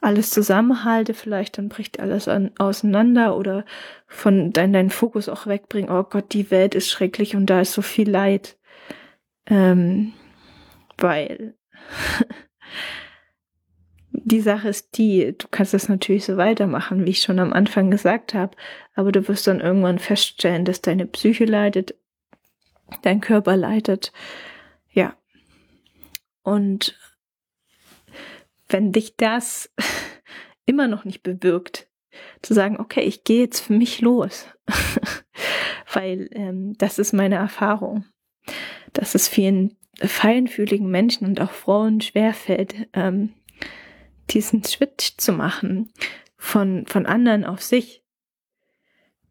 alles 0.00 0.30
zusammenhalte, 0.30 1.12
vielleicht 1.12 1.58
dann 1.58 1.68
bricht 1.68 2.00
alles 2.00 2.28
an, 2.28 2.52
auseinander 2.58 3.36
oder 3.36 3.64
von 4.06 4.52
dein, 4.52 4.72
deinen 4.72 4.90
Fokus 4.90 5.28
auch 5.28 5.46
wegbringen, 5.46 5.90
oh 5.90 6.04
Gott, 6.04 6.32
die 6.32 6.50
Welt 6.50 6.74
ist 6.74 6.88
schrecklich 6.88 7.36
und 7.36 7.46
da 7.46 7.60
ist 7.60 7.72
so 7.72 7.82
viel 7.82 8.08
Leid. 8.08 8.56
Ähm, 9.46 10.12
weil 10.96 11.54
die 14.24 14.40
Sache 14.40 14.68
ist 14.68 14.96
die, 14.98 15.34
du 15.36 15.46
kannst 15.50 15.74
das 15.74 15.88
natürlich 15.88 16.24
so 16.24 16.36
weitermachen, 16.36 17.04
wie 17.04 17.10
ich 17.10 17.22
schon 17.22 17.38
am 17.38 17.52
Anfang 17.52 17.90
gesagt 17.90 18.34
habe, 18.34 18.56
aber 18.94 19.12
du 19.12 19.26
wirst 19.28 19.46
dann 19.46 19.60
irgendwann 19.60 19.98
feststellen, 19.98 20.64
dass 20.64 20.82
deine 20.82 21.06
Psyche 21.06 21.44
leidet, 21.44 21.94
dein 23.02 23.20
Körper 23.20 23.56
leidet. 23.56 24.12
Ja. 24.92 25.16
Und 26.42 26.98
wenn 28.68 28.92
dich 28.92 29.16
das 29.16 29.70
immer 30.66 30.88
noch 30.88 31.04
nicht 31.04 31.22
bewirkt, 31.22 31.88
zu 32.42 32.54
sagen, 32.54 32.78
okay, 32.78 33.02
ich 33.02 33.24
gehe 33.24 33.40
jetzt 33.40 33.60
für 33.60 33.72
mich 33.72 34.00
los, 34.00 34.46
weil 35.92 36.28
ähm, 36.32 36.74
das 36.78 36.98
ist 36.98 37.12
meine 37.12 37.36
Erfahrung, 37.36 38.04
dass 38.92 39.14
es 39.14 39.28
vielen 39.28 39.76
feinfühligen 40.02 40.90
Menschen 40.90 41.26
und 41.26 41.40
auch 41.40 41.50
Frauen 41.50 42.00
schwerfällt, 42.00 42.74
ähm, 42.94 43.34
diesen 44.30 44.64
Switch 44.64 45.16
zu 45.16 45.32
machen 45.32 45.92
von, 46.36 46.86
von 46.86 47.06
anderen 47.06 47.44
auf 47.44 47.62
sich, 47.62 48.02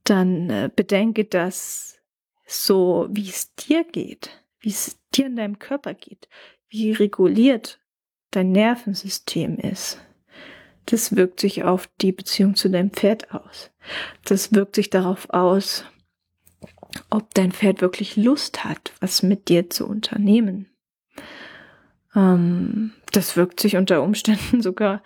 dann 0.04 0.50
äh, 0.50 0.70
bedenke, 0.74 1.26
dass 1.26 2.00
so 2.46 3.08
wie 3.12 3.30
es 3.30 3.54
dir 3.56 3.84
geht, 3.84 4.44
wie 4.60 4.70
es 4.70 4.98
dir 5.14 5.28
in 5.28 5.36
deinem 5.36 5.60
Körper 5.60 5.94
geht, 5.94 6.28
wie 6.70 6.92
reguliert 6.92 7.80
dein 8.32 8.52
Nervensystem 8.52 9.58
ist, 9.58 10.00
das 10.86 11.16
wirkt 11.16 11.40
sich 11.40 11.64
auf 11.64 11.90
die 12.02 12.12
Beziehung 12.12 12.56
zu 12.56 12.70
deinem 12.70 12.92
Pferd 12.92 13.32
aus. 13.34 13.72
Das 14.26 14.54
wirkt 14.54 14.76
sich 14.76 14.90
darauf 14.90 15.30
aus, 15.30 15.86
ob 17.10 17.34
dein 17.34 17.52
Pferd 17.52 17.82
wirklich 17.82 18.16
Lust 18.16 18.64
hat, 18.64 18.94
was 19.00 19.22
mit 19.22 19.50
dir 19.50 19.70
zu 19.70 19.88
unternehmen. 19.88 20.69
Ähm, 22.20 22.92
das 23.12 23.38
wirkt 23.38 23.60
sich 23.60 23.78
unter 23.78 24.04
Umständen 24.04 24.62
sogar 24.62 25.02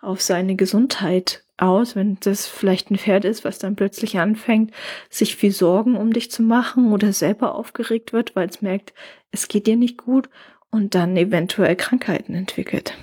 auf 0.00 0.20
seine 0.20 0.56
Gesundheit 0.56 1.44
aus, 1.56 1.94
wenn 1.94 2.18
das 2.20 2.46
vielleicht 2.46 2.90
ein 2.90 2.98
Pferd 2.98 3.24
ist, 3.24 3.44
was 3.44 3.58
dann 3.58 3.76
plötzlich 3.76 4.18
anfängt, 4.18 4.72
sich 5.10 5.36
viel 5.36 5.52
Sorgen 5.52 5.96
um 5.96 6.12
dich 6.12 6.30
zu 6.30 6.42
machen 6.42 6.92
oder 6.92 7.12
selber 7.12 7.54
aufgeregt 7.54 8.12
wird, 8.12 8.34
weil 8.34 8.48
es 8.48 8.62
merkt, 8.62 8.94
es 9.30 9.46
geht 9.46 9.66
dir 9.66 9.76
nicht 9.76 9.98
gut 9.98 10.28
und 10.70 10.94
dann 10.94 11.16
eventuell 11.16 11.76
Krankheiten 11.76 12.34
entwickelt. 12.34 12.96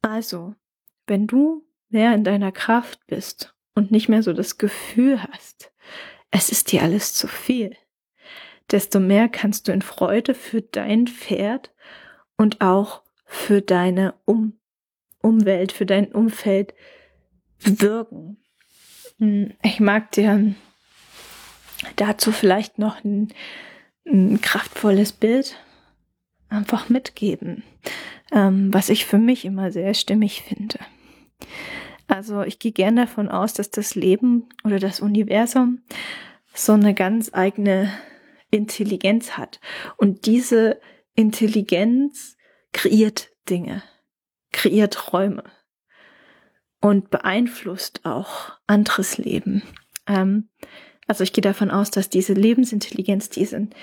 Also, 0.00 0.54
wenn 1.06 1.26
du 1.26 1.66
mehr 1.90 2.14
in 2.14 2.24
deiner 2.24 2.52
Kraft 2.52 3.06
bist 3.06 3.54
und 3.74 3.90
nicht 3.90 4.08
mehr 4.08 4.22
so 4.22 4.32
das 4.32 4.56
Gefühl 4.56 5.22
hast, 5.22 5.72
es 6.30 6.48
ist 6.48 6.72
dir 6.72 6.82
alles 6.82 7.12
zu 7.12 7.28
viel, 7.28 7.76
desto 8.70 9.00
mehr 9.00 9.28
kannst 9.28 9.68
du 9.68 9.72
in 9.72 9.82
Freude 9.82 10.34
für 10.34 10.62
dein 10.62 11.06
Pferd 11.06 11.72
und 12.36 12.60
auch 12.60 13.02
für 13.24 13.62
deine 13.62 14.14
um 14.24 14.58
Umwelt, 15.20 15.72
für 15.72 15.86
dein 15.86 16.12
Umfeld 16.12 16.74
wirken. 17.58 18.36
Hm, 19.18 19.54
ich 19.62 19.80
mag 19.80 20.12
dir 20.12 20.54
dazu 21.96 22.32
vielleicht 22.32 22.78
noch 22.78 23.02
ein, 23.04 23.32
ein 24.06 24.40
kraftvolles 24.40 25.12
Bild 25.12 25.56
einfach 26.48 26.88
mitgeben, 26.88 27.64
ähm, 28.32 28.72
was 28.72 28.88
ich 28.88 29.04
für 29.04 29.18
mich 29.18 29.44
immer 29.44 29.72
sehr 29.72 29.94
stimmig 29.94 30.42
finde. 30.42 30.78
Also 32.08 32.42
ich 32.42 32.58
gehe 32.58 32.72
gerne 32.72 33.02
davon 33.02 33.28
aus, 33.28 33.52
dass 33.52 33.70
das 33.70 33.94
Leben 33.94 34.48
oder 34.64 34.78
das 34.78 35.00
Universum 35.00 35.82
so 36.54 36.72
eine 36.72 36.94
ganz 36.94 37.30
eigene 37.34 37.90
Intelligenz 38.56 39.32
hat. 39.32 39.60
Und 39.96 40.26
diese 40.26 40.80
Intelligenz 41.14 42.36
kreiert 42.72 43.30
Dinge, 43.48 43.82
kreiert 44.52 45.12
Räume 45.12 45.44
und 46.80 47.10
beeinflusst 47.10 48.04
auch 48.04 48.52
anderes 48.66 49.18
Leben. 49.18 49.62
Ähm, 50.06 50.48
also 51.06 51.24
ich 51.24 51.32
gehe 51.32 51.42
davon 51.42 51.70
aus, 51.70 51.90
dass 51.90 52.08
diese 52.08 52.32
Lebensintelligenz, 52.32 53.28
die 53.30 53.44
sind 53.44 53.74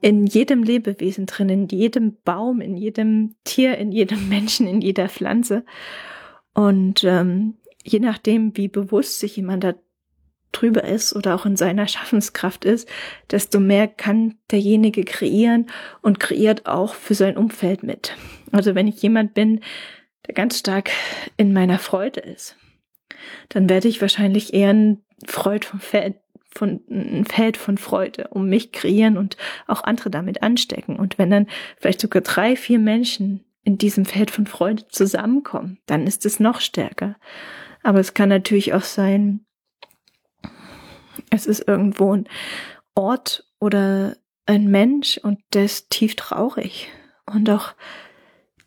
in 0.00 0.26
jedem 0.26 0.62
Lebewesen 0.62 1.26
drin, 1.26 1.48
in 1.48 1.68
jedem 1.68 2.18
Baum, 2.24 2.60
in 2.60 2.76
jedem 2.76 3.36
Tier, 3.44 3.78
in 3.78 3.92
jedem 3.92 4.28
Menschen, 4.28 4.66
in 4.66 4.80
jeder 4.80 5.08
Pflanze. 5.08 5.64
Und 6.52 7.04
ähm, 7.04 7.54
je 7.82 8.00
nachdem, 8.00 8.56
wie 8.56 8.68
bewusst 8.68 9.18
sich 9.18 9.36
jemand 9.36 9.64
da 9.64 9.74
drüber 10.60 10.84
ist 10.84 11.14
oder 11.14 11.34
auch 11.34 11.46
in 11.46 11.56
seiner 11.56 11.86
Schaffenskraft 11.88 12.64
ist, 12.64 12.88
desto 13.30 13.60
mehr 13.60 13.88
kann 13.88 14.36
derjenige 14.50 15.04
kreieren 15.04 15.66
und 16.02 16.20
kreiert 16.20 16.66
auch 16.66 16.94
für 16.94 17.14
sein 17.14 17.36
Umfeld 17.36 17.82
mit. 17.82 18.16
Also 18.52 18.74
wenn 18.74 18.88
ich 18.88 19.02
jemand 19.02 19.34
bin, 19.34 19.60
der 20.26 20.34
ganz 20.34 20.58
stark 20.58 20.90
in 21.36 21.52
meiner 21.52 21.78
Freude 21.78 22.20
ist, 22.20 22.56
dann 23.48 23.68
werde 23.68 23.88
ich 23.88 24.00
wahrscheinlich 24.00 24.54
eher 24.54 24.72
ein 24.72 25.04
Freud 25.26 25.66
vom 25.66 25.80
Feld 25.80 26.16
von 26.56 26.80
ein 26.88 27.24
Feld 27.24 27.56
von 27.56 27.78
Freude 27.78 28.28
um 28.28 28.48
mich 28.48 28.70
kreieren 28.70 29.18
und 29.18 29.36
auch 29.66 29.82
andere 29.82 30.08
damit 30.08 30.42
anstecken. 30.42 30.96
Und 30.96 31.18
wenn 31.18 31.30
dann 31.30 31.48
vielleicht 31.78 32.00
sogar 32.00 32.22
drei, 32.22 32.54
vier 32.54 32.78
Menschen 32.78 33.44
in 33.64 33.76
diesem 33.76 34.04
Feld 34.04 34.30
von 34.30 34.46
Freude 34.46 34.86
zusammenkommen, 34.88 35.78
dann 35.86 36.06
ist 36.06 36.24
es 36.24 36.38
noch 36.38 36.60
stärker. 36.60 37.16
Aber 37.82 37.98
es 37.98 38.14
kann 38.14 38.28
natürlich 38.28 38.72
auch 38.72 38.82
sein, 38.82 39.44
es 41.34 41.46
ist 41.46 41.66
irgendwo 41.66 42.14
ein 42.14 42.28
Ort 42.94 43.44
oder 43.58 44.16
ein 44.46 44.66
Mensch 44.66 45.18
und 45.18 45.40
der 45.52 45.64
ist 45.64 45.90
tief 45.90 46.14
traurig. 46.16 46.88
Und 47.26 47.50
auch 47.50 47.74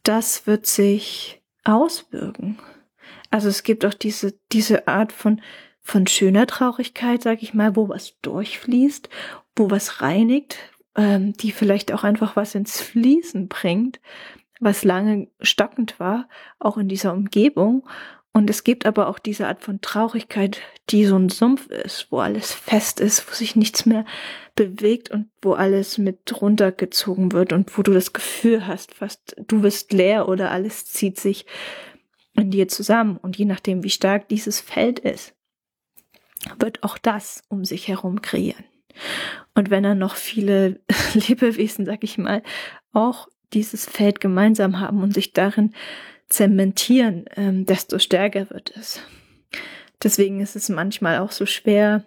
das 0.04 0.48
wird 0.48 0.66
sich 0.66 1.42
auswirken. 1.64 2.60
Also 3.30 3.50
es 3.50 3.64
gibt 3.64 3.86
auch 3.86 3.94
diese, 3.94 4.38
diese 4.52 4.88
Art 4.88 5.12
von, 5.12 5.42
von 5.82 6.08
schöner 6.08 6.48
Traurigkeit, 6.48 7.22
sag 7.22 7.42
ich 7.42 7.54
mal, 7.54 7.76
wo 7.76 7.90
was 7.90 8.20
durchfließt, 8.22 9.10
wo 9.56 9.70
was 9.70 10.02
reinigt, 10.02 10.58
ähm, 10.96 11.34
die 11.34 11.52
vielleicht 11.52 11.94
auch 11.94 12.04
einfach 12.04 12.36
was 12.36 12.56
ins 12.56 12.82
Fließen 12.82 13.48
bringt, 13.48 14.00
was 14.60 14.84
lange 14.84 15.30
stockend 15.40 16.00
war, 16.00 16.28
auch 16.60 16.78
in 16.78 16.88
dieser 16.88 17.14
Umgebung 17.14 17.88
und 18.34 18.50
es 18.50 18.64
gibt 18.64 18.86
aber 18.86 19.08
auch 19.08 19.20
diese 19.20 19.48
Art 19.48 19.62
von 19.64 19.82
Traurigkeit, 19.82 20.62
die 20.90 21.06
so 21.06 21.18
ein 21.18 21.30
Sumpf 21.30 21.68
ist, 21.68 22.08
wo 22.12 22.20
alles 22.20 22.54
fest 22.54 23.00
ist, 23.00 23.28
wo 23.28 23.34
sich 23.34 23.56
nichts 23.56 23.86
mehr 23.86 24.06
bewegt 24.56 25.10
und 25.10 25.30
wo 25.42 25.54
alles 25.54 25.98
mit 25.98 26.40
runtergezogen 26.40 27.32
wird 27.32 27.52
und 27.52 27.78
wo 27.78 27.82
du 27.82 27.94
das 27.94 28.14
Gefühl 28.14 28.68
hast, 28.68 28.94
fast 28.94 29.36
du 29.48 29.62
bist 29.62 29.92
leer 29.92 30.28
oder 30.28 30.52
alles 30.52 30.86
zieht 30.86 31.20
sich 31.20 31.46
in 32.36 32.52
dir 32.52 32.68
zusammen. 32.68 33.18
Und 33.18 33.38
je 33.38 33.46
nachdem, 33.46 33.84
wie 33.84 33.90
stark 33.90 34.28
dieses 34.30 34.62
Feld 34.62 35.00
ist, 35.00 35.34
wird 36.60 36.84
auch 36.84 36.98
das 36.98 37.44
um 37.50 37.66
sich 37.66 37.88
herum 37.88 38.22
kreieren. 38.22 38.66
Und 39.56 39.70
wenn 39.70 39.84
er 39.84 39.96
noch 39.96 40.16
viele 40.16 40.80
Lebewesen, 41.14 41.86
sag 41.86 42.04
ich 42.04 42.18
mal, 42.18 42.44
auch 42.94 43.28
dieses 43.54 43.86
Feld 43.86 44.20
gemeinsam 44.20 44.80
haben 44.80 45.02
und 45.02 45.14
sich 45.14 45.34
darin 45.34 45.74
zementieren, 46.30 47.26
ähm, 47.36 47.66
desto 47.66 48.00
stärker 48.00 48.50
wird 48.50 48.76
es. 48.76 49.02
Deswegen 50.04 50.42
ist 50.42 50.56
es 50.56 50.70
manchmal 50.70 51.20
auch 51.20 51.32
so 51.32 51.46
schwer, 51.46 52.06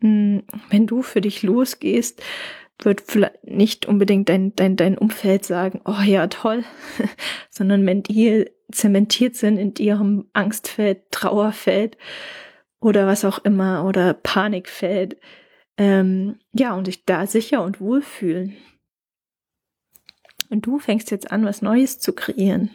mh, 0.00 0.08
hm, 0.08 0.42
wenn 0.70 0.86
du 0.86 1.02
für 1.02 1.20
dich 1.20 1.42
losgehst, 1.42 2.22
wird 2.84 3.00
vielleicht 3.00 3.44
nicht 3.44 3.86
unbedingt 3.86 4.28
dein, 4.28 4.54
dein, 4.56 4.76
dein 4.76 4.98
Umfeld 4.98 5.44
sagen, 5.44 5.80
oh 5.84 6.02
ja, 6.04 6.26
toll, 6.26 6.64
sondern 7.50 7.86
wenn 7.86 8.02
die 8.02 8.50
zementiert 8.70 9.36
sind 9.36 9.58
in 9.58 9.74
ihrem 9.76 10.28
Angstfeld, 10.32 11.10
Trauerfeld 11.10 11.96
oder 12.80 13.06
was 13.06 13.24
auch 13.24 13.38
immer 13.44 13.84
oder 13.84 14.14
Panikfeld, 14.14 15.16
ähm, 15.76 16.38
ja, 16.52 16.74
und 16.74 16.86
sich 16.86 17.04
da 17.04 17.26
sicher 17.26 17.62
und 17.62 17.80
wohl 17.80 18.02
fühlen. 18.02 18.56
Und 20.50 20.66
du 20.66 20.78
fängst 20.78 21.10
jetzt 21.10 21.30
an, 21.30 21.44
was 21.44 21.62
Neues 21.62 21.98
zu 21.98 22.12
kreieren. 22.12 22.70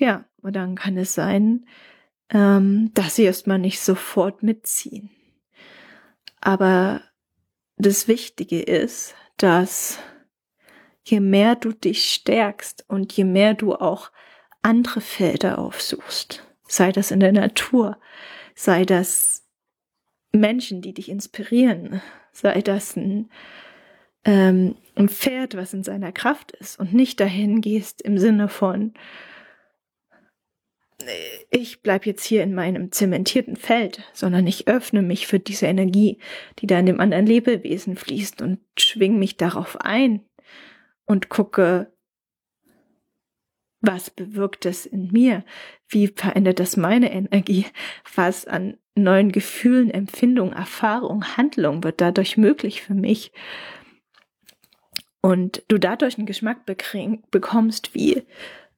Ja, 0.00 0.24
und 0.40 0.56
dann 0.56 0.76
kann 0.76 0.96
es 0.96 1.14
sein, 1.14 1.66
ähm, 2.30 2.90
dass 2.94 3.16
sie 3.16 3.24
erstmal 3.24 3.58
nicht 3.58 3.80
sofort 3.80 4.42
mitziehen. 4.42 5.10
Aber 6.40 7.02
das 7.76 8.08
Wichtige 8.08 8.62
ist, 8.62 9.14
dass 9.36 9.98
je 11.04 11.20
mehr 11.20 11.54
du 11.54 11.72
dich 11.72 12.12
stärkst 12.12 12.86
und 12.88 13.12
je 13.12 13.24
mehr 13.24 13.52
du 13.52 13.74
auch 13.74 14.10
andere 14.62 15.02
Felder 15.02 15.58
aufsuchst, 15.58 16.46
sei 16.66 16.92
das 16.92 17.10
in 17.10 17.20
der 17.20 17.32
Natur, 17.32 17.98
sei 18.54 18.84
das 18.84 19.46
Menschen, 20.32 20.80
die 20.80 20.94
dich 20.94 21.10
inspirieren, 21.10 22.00
sei 22.32 22.62
das 22.62 22.96
ein, 22.96 23.30
ähm, 24.24 24.76
ein 24.94 25.10
Pferd, 25.10 25.56
was 25.56 25.74
in 25.74 25.82
seiner 25.82 26.12
Kraft 26.12 26.52
ist 26.52 26.78
und 26.78 26.94
nicht 26.94 27.20
dahin 27.20 27.60
gehst 27.60 28.00
im 28.00 28.16
Sinne 28.16 28.48
von, 28.48 28.94
ich 31.50 31.82
bleib 31.82 32.06
jetzt 32.06 32.24
hier 32.24 32.42
in 32.42 32.54
meinem 32.54 32.92
zementierten 32.92 33.56
Feld, 33.56 34.02
sondern 34.12 34.46
ich 34.46 34.68
öffne 34.68 35.02
mich 35.02 35.26
für 35.26 35.38
diese 35.38 35.66
Energie, 35.66 36.18
die 36.58 36.66
da 36.66 36.78
in 36.78 36.86
dem 36.86 37.00
anderen 37.00 37.26
Lebewesen 37.26 37.96
fließt 37.96 38.42
und 38.42 38.60
schwing 38.78 39.18
mich 39.18 39.36
darauf 39.36 39.80
ein 39.80 40.24
und 41.06 41.28
gucke, 41.28 41.92
was 43.80 44.10
bewirkt 44.10 44.66
es 44.66 44.84
in 44.84 45.10
mir? 45.10 45.44
Wie 45.88 46.08
verändert 46.08 46.60
das 46.60 46.76
meine 46.76 47.12
Energie? 47.12 47.66
Was 48.14 48.46
an 48.46 48.76
neuen 48.94 49.32
Gefühlen, 49.32 49.90
Empfindungen, 49.90 50.52
Erfahrungen, 50.52 51.36
Handlungen 51.36 51.82
wird 51.82 52.00
dadurch 52.00 52.36
möglich 52.36 52.82
für 52.82 52.94
mich? 52.94 53.32
Und 55.22 55.62
du 55.68 55.78
dadurch 55.78 56.18
einen 56.18 56.26
Geschmack 56.26 56.64
bekommst, 56.66 57.94
wie 57.94 58.22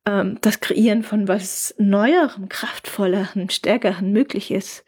ähm, 0.07 0.39
das 0.41 0.61
Kreieren 0.61 1.03
von 1.03 1.29
was 1.29 1.75
Neuerem, 1.79 2.49
Kraftvollerem, 2.49 3.49
Stärkerem 3.49 4.13
möglich 4.13 4.51
ist, 4.51 4.85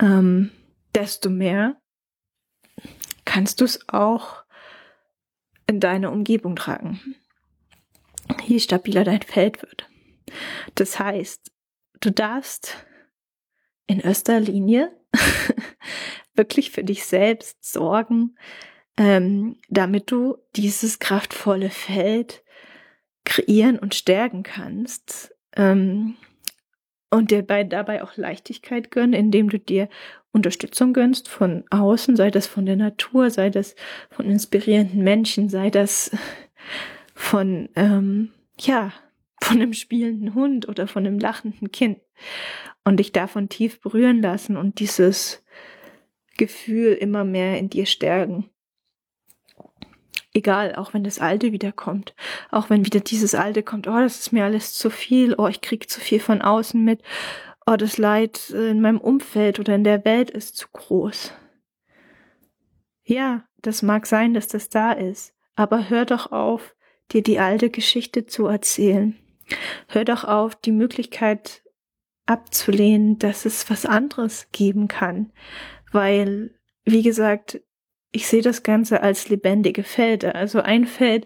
ähm, 0.00 0.50
desto 0.94 1.30
mehr 1.30 1.80
kannst 3.24 3.60
du 3.60 3.64
es 3.64 3.88
auch 3.88 4.44
in 5.66 5.80
deine 5.80 6.10
Umgebung 6.10 6.56
tragen. 6.56 7.16
Je 8.46 8.58
stabiler 8.58 9.04
dein 9.04 9.22
Feld 9.22 9.62
wird. 9.62 9.88
Das 10.74 10.98
heißt, 10.98 11.50
du 12.00 12.10
darfst 12.10 12.86
in 13.86 14.00
erster 14.00 14.40
Linie 14.40 14.92
wirklich 16.34 16.70
für 16.70 16.84
dich 16.84 17.04
selbst 17.04 17.64
sorgen, 17.64 18.36
ähm, 18.96 19.56
damit 19.68 20.10
du 20.10 20.38
dieses 20.56 20.98
kraftvolle 20.98 21.70
Feld 21.70 22.42
kreieren 23.28 23.78
und 23.78 23.94
stärken 23.94 24.42
kannst. 24.42 25.34
Ähm, 25.54 26.16
und 27.10 27.30
dir 27.30 27.42
bei, 27.42 27.64
dabei 27.64 28.02
auch 28.02 28.16
Leichtigkeit 28.16 28.90
gönnen, 28.90 29.12
indem 29.12 29.48
du 29.48 29.58
dir 29.58 29.88
Unterstützung 30.32 30.92
gönnst 30.92 31.28
von 31.28 31.64
außen, 31.70 32.16
sei 32.16 32.30
das 32.30 32.46
von 32.46 32.66
der 32.66 32.76
Natur, 32.76 33.30
sei 33.30 33.50
das 33.50 33.76
von 34.10 34.26
inspirierenden 34.26 35.02
Menschen, 35.02 35.48
sei 35.48 35.70
das 35.70 36.10
von, 37.14 37.68
ähm, 37.76 38.32
ja, 38.58 38.92
von 39.42 39.60
einem 39.60 39.72
spielenden 39.72 40.34
Hund 40.34 40.68
oder 40.68 40.86
von 40.86 41.06
einem 41.06 41.18
lachenden 41.18 41.70
Kind. 41.70 42.00
Und 42.84 42.96
dich 42.96 43.12
davon 43.12 43.48
tief 43.48 43.80
berühren 43.80 44.22
lassen 44.22 44.56
und 44.56 44.80
dieses 44.80 45.44
Gefühl 46.36 46.92
immer 46.92 47.24
mehr 47.24 47.58
in 47.58 47.68
dir 47.68 47.86
stärken. 47.86 48.50
Egal, 50.34 50.74
auch 50.74 50.94
wenn 50.94 51.04
das 51.04 51.18
Alte 51.20 51.52
wiederkommt. 51.52 52.14
Auch 52.50 52.70
wenn 52.70 52.84
wieder 52.84 53.00
dieses 53.00 53.34
Alte 53.34 53.62
kommt, 53.62 53.88
oh, 53.88 53.98
das 53.98 54.20
ist 54.20 54.32
mir 54.32 54.44
alles 54.44 54.74
zu 54.74 54.90
viel, 54.90 55.34
oh, 55.36 55.46
ich 55.48 55.60
krieg 55.60 55.88
zu 55.88 56.00
viel 56.00 56.20
von 56.20 56.42
außen 56.42 56.82
mit, 56.82 57.02
oh, 57.66 57.76
das 57.76 57.98
Leid 57.98 58.50
in 58.50 58.80
meinem 58.80 59.00
Umfeld 59.00 59.58
oder 59.58 59.74
in 59.74 59.84
der 59.84 60.04
Welt 60.04 60.30
ist 60.30 60.56
zu 60.56 60.68
groß. 60.72 61.32
Ja, 63.04 63.44
das 63.62 63.82
mag 63.82 64.06
sein, 64.06 64.34
dass 64.34 64.48
das 64.48 64.68
da 64.68 64.92
ist, 64.92 65.34
aber 65.56 65.88
hör 65.88 66.04
doch 66.04 66.30
auf, 66.30 66.74
dir 67.10 67.22
die 67.22 67.38
alte 67.38 67.70
Geschichte 67.70 68.26
zu 68.26 68.46
erzählen. 68.46 69.16
Hör 69.88 70.04
doch 70.04 70.24
auf, 70.24 70.56
die 70.56 70.72
Möglichkeit 70.72 71.62
abzulehnen, 72.26 73.18
dass 73.18 73.46
es 73.46 73.70
was 73.70 73.86
anderes 73.86 74.48
geben 74.52 74.88
kann, 74.88 75.32
weil, 75.90 76.54
wie 76.84 77.02
gesagt, 77.02 77.62
ich 78.18 78.26
sehe 78.26 78.42
das 78.42 78.64
Ganze 78.64 79.00
als 79.00 79.28
lebendige 79.28 79.84
Felder. 79.84 80.34
Also 80.34 80.60
ein 80.60 80.86
Feld 80.86 81.24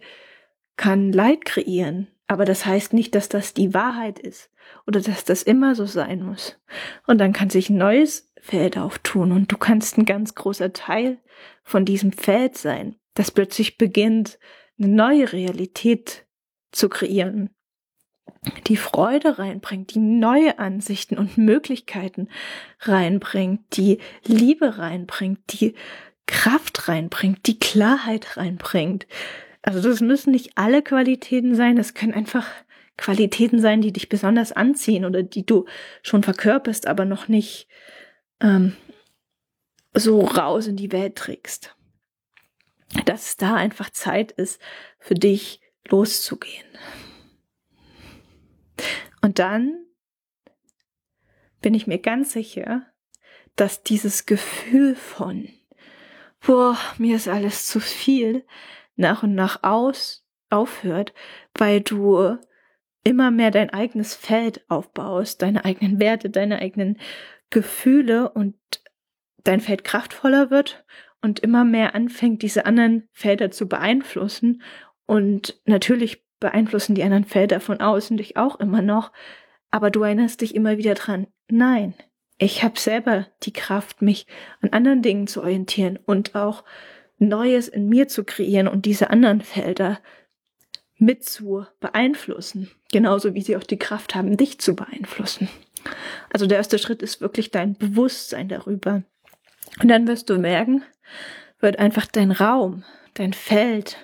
kann 0.76 1.10
Leid 1.10 1.46
kreieren, 1.46 2.08
aber 2.26 2.44
das 2.44 2.66
heißt 2.66 2.92
nicht, 2.92 3.14
dass 3.14 3.30
das 3.30 3.54
die 3.54 3.72
Wahrheit 3.72 4.18
ist 4.18 4.50
oder 4.86 5.00
dass 5.00 5.24
das 5.24 5.42
immer 5.42 5.74
so 5.74 5.86
sein 5.86 6.22
muss. 6.22 6.60
Und 7.06 7.16
dann 7.16 7.32
kann 7.32 7.48
sich 7.48 7.70
ein 7.70 7.78
neues 7.78 8.30
Feld 8.42 8.76
auftun 8.76 9.32
und 9.32 9.50
du 9.50 9.56
kannst 9.56 9.96
ein 9.96 10.04
ganz 10.04 10.34
großer 10.34 10.74
Teil 10.74 11.16
von 11.62 11.86
diesem 11.86 12.12
Feld 12.12 12.58
sein, 12.58 12.96
das 13.14 13.30
plötzlich 13.30 13.78
beginnt, 13.78 14.38
eine 14.78 14.88
neue 14.88 15.32
Realität 15.32 16.26
zu 16.72 16.90
kreieren, 16.90 17.48
die 18.66 18.76
Freude 18.76 19.38
reinbringt, 19.38 19.94
die 19.94 19.98
neue 19.98 20.58
Ansichten 20.58 21.16
und 21.16 21.38
Möglichkeiten 21.38 22.28
reinbringt, 22.80 23.78
die 23.78 23.96
Liebe 24.26 24.76
reinbringt, 24.76 25.40
die 25.54 25.74
Kraft 26.32 26.88
reinbringt, 26.88 27.46
die 27.46 27.58
Klarheit 27.58 28.38
reinbringt. 28.38 29.06
Also 29.60 29.82
das 29.82 30.00
müssen 30.00 30.32
nicht 30.32 30.52
alle 30.56 30.82
Qualitäten 30.82 31.54
sein, 31.54 31.76
das 31.76 31.92
können 31.92 32.14
einfach 32.14 32.48
Qualitäten 32.96 33.60
sein, 33.60 33.82
die 33.82 33.92
dich 33.92 34.08
besonders 34.08 34.50
anziehen 34.50 35.04
oder 35.04 35.22
die 35.22 35.44
du 35.44 35.66
schon 36.02 36.22
verkörperst, 36.22 36.86
aber 36.86 37.04
noch 37.04 37.28
nicht 37.28 37.68
ähm, 38.40 38.74
so 39.92 40.22
raus 40.22 40.66
in 40.66 40.76
die 40.76 40.90
Welt 40.90 41.16
trägst. 41.16 41.76
Dass 43.04 43.28
es 43.28 43.36
da 43.36 43.54
einfach 43.54 43.90
Zeit 43.90 44.32
ist, 44.32 44.60
für 44.98 45.14
dich 45.14 45.60
loszugehen. 45.86 46.66
Und 49.20 49.38
dann 49.38 49.84
bin 51.60 51.74
ich 51.74 51.86
mir 51.86 51.98
ganz 51.98 52.32
sicher, 52.32 52.86
dass 53.54 53.82
dieses 53.82 54.24
Gefühl 54.24 54.96
von 54.96 55.48
boah, 56.46 56.76
mir 56.98 57.16
ist 57.16 57.28
alles 57.28 57.66
zu 57.66 57.80
viel, 57.80 58.44
nach 58.96 59.22
und 59.22 59.34
nach 59.34 59.62
aus 59.62 60.24
aufhört, 60.50 61.14
weil 61.54 61.80
du 61.80 62.36
immer 63.04 63.30
mehr 63.30 63.50
dein 63.50 63.70
eigenes 63.70 64.14
Feld 64.14 64.64
aufbaust, 64.68 65.42
deine 65.42 65.64
eigenen 65.64 65.98
Werte, 65.98 66.30
deine 66.30 66.60
eigenen 66.60 66.98
Gefühle 67.50 68.30
und 68.30 68.54
dein 69.44 69.60
Feld 69.60 69.84
kraftvoller 69.84 70.50
wird 70.50 70.84
und 71.20 71.40
immer 71.40 71.64
mehr 71.64 71.94
anfängt, 71.94 72.42
diese 72.42 72.66
anderen 72.66 73.08
Felder 73.12 73.50
zu 73.50 73.68
beeinflussen. 73.68 74.62
Und 75.06 75.60
natürlich 75.64 76.24
beeinflussen 76.38 76.94
die 76.94 77.02
anderen 77.02 77.24
Felder 77.24 77.60
von 77.60 77.80
außen 77.80 78.16
dich 78.16 78.36
auch 78.36 78.60
immer 78.60 78.82
noch, 78.82 79.12
aber 79.70 79.90
du 79.90 80.02
erinnerst 80.02 80.40
dich 80.40 80.54
immer 80.54 80.76
wieder 80.76 80.94
dran, 80.94 81.26
nein, 81.48 81.94
ich 82.42 82.64
habe 82.64 82.78
selber 82.78 83.26
die 83.44 83.52
Kraft, 83.52 84.02
mich 84.02 84.26
an 84.60 84.70
anderen 84.70 85.00
Dingen 85.00 85.28
zu 85.28 85.42
orientieren 85.42 85.98
und 86.04 86.34
auch 86.34 86.64
Neues 87.18 87.68
in 87.68 87.88
mir 87.88 88.08
zu 88.08 88.24
kreieren 88.24 88.66
und 88.66 88.84
diese 88.84 89.10
anderen 89.10 89.42
Felder 89.42 90.00
mit 90.96 91.24
zu 91.24 91.66
beeinflussen. 91.78 92.68
Genauso 92.90 93.34
wie 93.34 93.42
sie 93.42 93.56
auch 93.56 93.62
die 93.62 93.78
Kraft 93.78 94.16
haben, 94.16 94.36
dich 94.36 94.58
zu 94.58 94.74
beeinflussen. 94.74 95.48
Also 96.32 96.46
der 96.46 96.58
erste 96.58 96.78
Schritt 96.78 97.00
ist 97.00 97.20
wirklich 97.20 97.52
dein 97.52 97.74
Bewusstsein 97.74 98.48
darüber. 98.48 99.04
Und 99.80 99.88
dann 99.88 100.08
wirst 100.08 100.28
du 100.28 100.38
merken, 100.38 100.82
wird 101.60 101.78
einfach 101.78 102.06
dein 102.06 102.32
Raum, 102.32 102.82
dein 103.14 103.34
Feld 103.34 103.96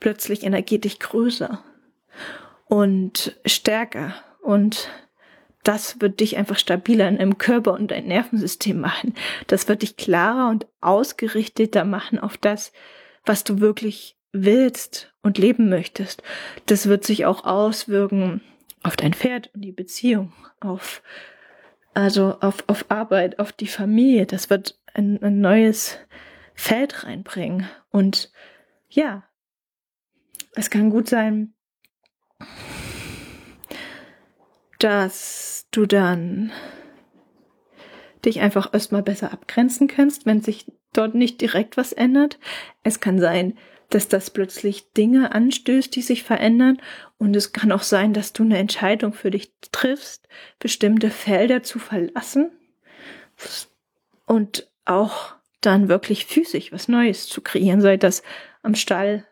plötzlich 0.00 0.42
energetisch 0.42 0.98
größer 0.98 1.62
und 2.66 3.36
stärker 3.46 4.14
und 4.42 4.88
das 5.62 6.00
wird 6.00 6.20
dich 6.20 6.36
einfach 6.36 6.58
stabiler 6.58 7.08
in 7.08 7.18
deinem 7.18 7.38
Körper 7.38 7.74
und 7.74 7.90
dein 7.90 8.06
Nervensystem 8.06 8.80
machen. 8.80 9.14
Das 9.46 9.68
wird 9.68 9.82
dich 9.82 9.96
klarer 9.96 10.50
und 10.50 10.66
ausgerichteter 10.80 11.84
machen 11.84 12.18
auf 12.18 12.36
das, 12.36 12.72
was 13.24 13.44
du 13.44 13.60
wirklich 13.60 14.16
willst 14.32 15.12
und 15.22 15.38
leben 15.38 15.68
möchtest, 15.68 16.22
das 16.66 16.86
wird 16.86 17.04
sich 17.04 17.26
auch 17.26 17.44
auswirken 17.44 18.42
auf 18.82 18.96
dein 18.96 19.12
Pferd 19.12 19.50
und 19.54 19.62
die 19.62 19.72
Beziehung, 19.72 20.32
auf 20.60 21.02
also 21.92 22.38
auf, 22.40 22.64
auf 22.68 22.86
Arbeit, 22.88 23.40
auf 23.40 23.52
die 23.52 23.66
Familie. 23.66 24.24
Das 24.24 24.48
wird 24.48 24.78
ein, 24.94 25.20
ein 25.22 25.40
neues 25.40 25.98
Feld 26.54 27.04
reinbringen. 27.04 27.68
Und 27.90 28.30
ja, 28.88 29.24
es 30.54 30.70
kann 30.70 30.90
gut 30.90 31.08
sein, 31.08 31.54
dass 34.80 35.66
du 35.70 35.86
dann 35.86 36.52
dich 38.24 38.40
einfach 38.40 38.72
erstmal 38.74 39.02
besser 39.02 39.32
abgrenzen 39.32 39.86
kannst, 39.86 40.26
wenn 40.26 40.42
sich 40.42 40.66
dort 40.92 41.14
nicht 41.14 41.40
direkt 41.40 41.76
was 41.76 41.92
ändert. 41.92 42.38
Es 42.82 43.00
kann 43.00 43.18
sein, 43.18 43.56
dass 43.88 44.08
das 44.08 44.30
plötzlich 44.30 44.92
Dinge 44.92 45.32
anstößt, 45.32 45.94
die 45.94 46.02
sich 46.02 46.22
verändern. 46.22 46.80
Und 47.18 47.34
es 47.36 47.52
kann 47.52 47.72
auch 47.72 47.82
sein, 47.82 48.12
dass 48.12 48.32
du 48.32 48.42
eine 48.42 48.58
Entscheidung 48.58 49.12
für 49.12 49.30
dich 49.30 49.52
triffst, 49.72 50.28
bestimmte 50.58 51.10
Felder 51.10 51.62
zu 51.62 51.78
verlassen 51.78 52.52
und 54.26 54.70
auch 54.84 55.34
dann 55.60 55.88
wirklich 55.88 56.26
physisch 56.26 56.72
was 56.72 56.88
Neues 56.88 57.26
zu 57.26 57.42
kreieren, 57.42 57.80
sei 57.80 57.96
das 57.96 58.22
am 58.62 58.74
Stall, 58.74 59.26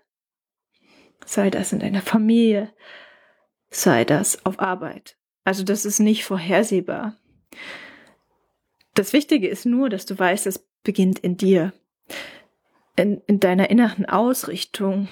sei 1.25 1.51
das 1.51 1.73
in 1.73 1.79
deiner 1.79 2.03
Familie, 2.03 2.73
sei 3.71 4.05
das 4.05 4.45
auf 4.45 4.61
Arbeit. 4.61 5.18
Also 5.49 5.65
das 5.65 5.87
ist 5.87 5.99
nicht 5.99 6.27
vorhersehbar. 6.27 7.17
Das 8.93 9.15
Wichtige 9.15 9.49
ist 9.49 9.65
nur, 9.65 9.89
dass 9.89 10.05
du 10.05 10.19
weißt, 10.19 10.47
es 10.47 10.59
beginnt 10.83 11.21
in 11.21 11.39
dir 11.39 11.73
in, 12.97 13.23
in 13.27 13.41
deiner 13.41 13.71
inneren 13.71 14.05
Ausrichtung, 14.05 15.09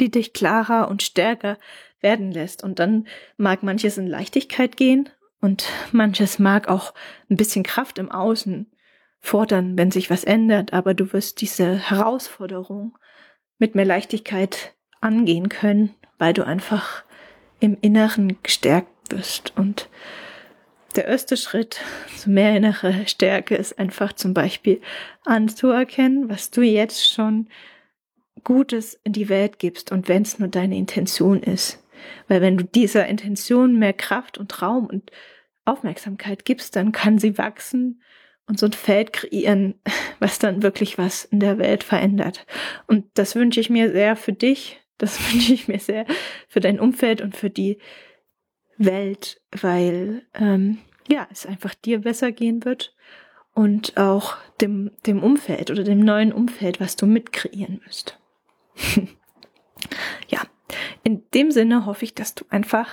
die 0.00 0.10
dich 0.10 0.32
klarer 0.32 0.88
und 0.88 1.02
stärker 1.02 1.58
werden 2.00 2.32
lässt. 2.32 2.64
Und 2.64 2.78
dann 2.78 3.06
mag 3.36 3.62
manches 3.62 3.98
in 3.98 4.06
Leichtigkeit 4.06 4.78
gehen 4.78 5.10
und 5.42 5.68
manches 5.92 6.38
mag 6.38 6.68
auch 6.68 6.94
ein 7.28 7.36
bisschen 7.36 7.62
Kraft 7.62 7.98
im 7.98 8.10
Außen 8.10 8.72
fordern, 9.18 9.76
wenn 9.76 9.90
sich 9.90 10.08
was 10.08 10.24
ändert, 10.24 10.72
aber 10.72 10.94
du 10.94 11.12
wirst 11.12 11.42
diese 11.42 11.76
Herausforderung 11.76 12.96
mit 13.58 13.74
mehr 13.74 13.84
Leichtigkeit 13.84 14.74
angehen 15.02 15.50
können, 15.50 15.94
weil 16.16 16.32
du 16.32 16.46
einfach 16.46 17.04
im 17.60 17.76
Inneren 17.82 18.38
gestärkt 18.42 18.88
bist 19.10 19.52
und 19.56 19.88
der 20.96 21.06
erste 21.06 21.36
Schritt 21.36 21.80
zu 22.16 22.30
mehr 22.30 22.56
innere 22.56 23.06
Stärke 23.06 23.54
ist 23.54 23.78
einfach 23.78 24.12
zum 24.12 24.34
Beispiel 24.34 24.80
anzuerkennen, 25.24 26.28
was 26.28 26.50
du 26.50 26.62
jetzt 26.62 27.08
schon 27.08 27.48
Gutes 28.42 28.98
in 29.04 29.12
die 29.12 29.28
Welt 29.28 29.58
gibst 29.58 29.92
und 29.92 30.08
wenn 30.08 30.22
es 30.22 30.38
nur 30.38 30.48
deine 30.48 30.76
Intention 30.76 31.42
ist. 31.42 31.84
Weil 32.28 32.40
wenn 32.40 32.56
du 32.56 32.64
dieser 32.64 33.06
Intention 33.06 33.78
mehr 33.78 33.92
Kraft 33.92 34.38
und 34.38 34.62
Raum 34.62 34.86
und 34.86 35.10
Aufmerksamkeit 35.64 36.44
gibst, 36.44 36.74
dann 36.74 36.92
kann 36.92 37.18
sie 37.18 37.38
wachsen 37.38 38.02
und 38.46 38.58
so 38.58 38.66
ein 38.66 38.72
Feld 38.72 39.12
kreieren, 39.12 39.74
was 40.18 40.38
dann 40.38 40.62
wirklich 40.62 40.98
was 40.98 41.24
in 41.24 41.40
der 41.40 41.58
Welt 41.58 41.84
verändert. 41.84 42.46
Und 42.86 43.06
das 43.14 43.34
wünsche 43.34 43.60
ich 43.60 43.70
mir 43.70 43.92
sehr 43.92 44.16
für 44.16 44.32
dich, 44.32 44.80
das 44.98 45.18
wünsche 45.32 45.52
ich 45.52 45.68
mir 45.68 45.78
sehr 45.78 46.06
für 46.48 46.60
dein 46.60 46.80
Umfeld 46.80 47.20
und 47.20 47.36
für 47.36 47.50
die 47.50 47.78
Welt, 48.80 49.40
weil 49.52 50.22
ähm, 50.34 50.78
ja, 51.08 51.28
es 51.30 51.46
einfach 51.46 51.74
dir 51.74 52.00
besser 52.00 52.32
gehen 52.32 52.64
wird 52.64 52.94
und 53.52 53.96
auch 53.96 54.36
dem, 54.60 54.90
dem 55.06 55.22
Umfeld 55.22 55.70
oder 55.70 55.84
dem 55.84 56.00
neuen 56.00 56.32
Umfeld, 56.32 56.80
was 56.80 56.96
du 56.96 57.06
mitkreieren 57.06 57.80
müsst. 57.84 58.18
ja, 60.28 60.40
in 61.02 61.22
dem 61.34 61.50
Sinne 61.50 61.84
hoffe 61.86 62.04
ich, 62.04 62.14
dass 62.14 62.34
du 62.34 62.44
einfach 62.48 62.88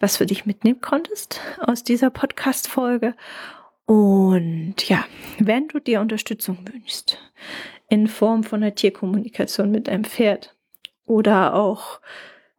was 0.00 0.16
für 0.16 0.26
dich 0.26 0.46
mitnehmen 0.46 0.80
konntest 0.80 1.40
aus 1.60 1.82
dieser 1.82 2.10
Podcast-Folge. 2.10 3.14
Und 3.86 4.88
ja, 4.88 5.04
wenn 5.38 5.68
du 5.68 5.80
dir 5.80 6.00
Unterstützung 6.00 6.58
wünschst, 6.70 7.18
in 7.88 8.06
Form 8.06 8.44
von 8.44 8.62
einer 8.62 8.74
Tierkommunikation 8.74 9.70
mit 9.70 9.88
deinem 9.88 10.04
Pferd 10.04 10.54
oder 11.06 11.54
auch 11.54 12.00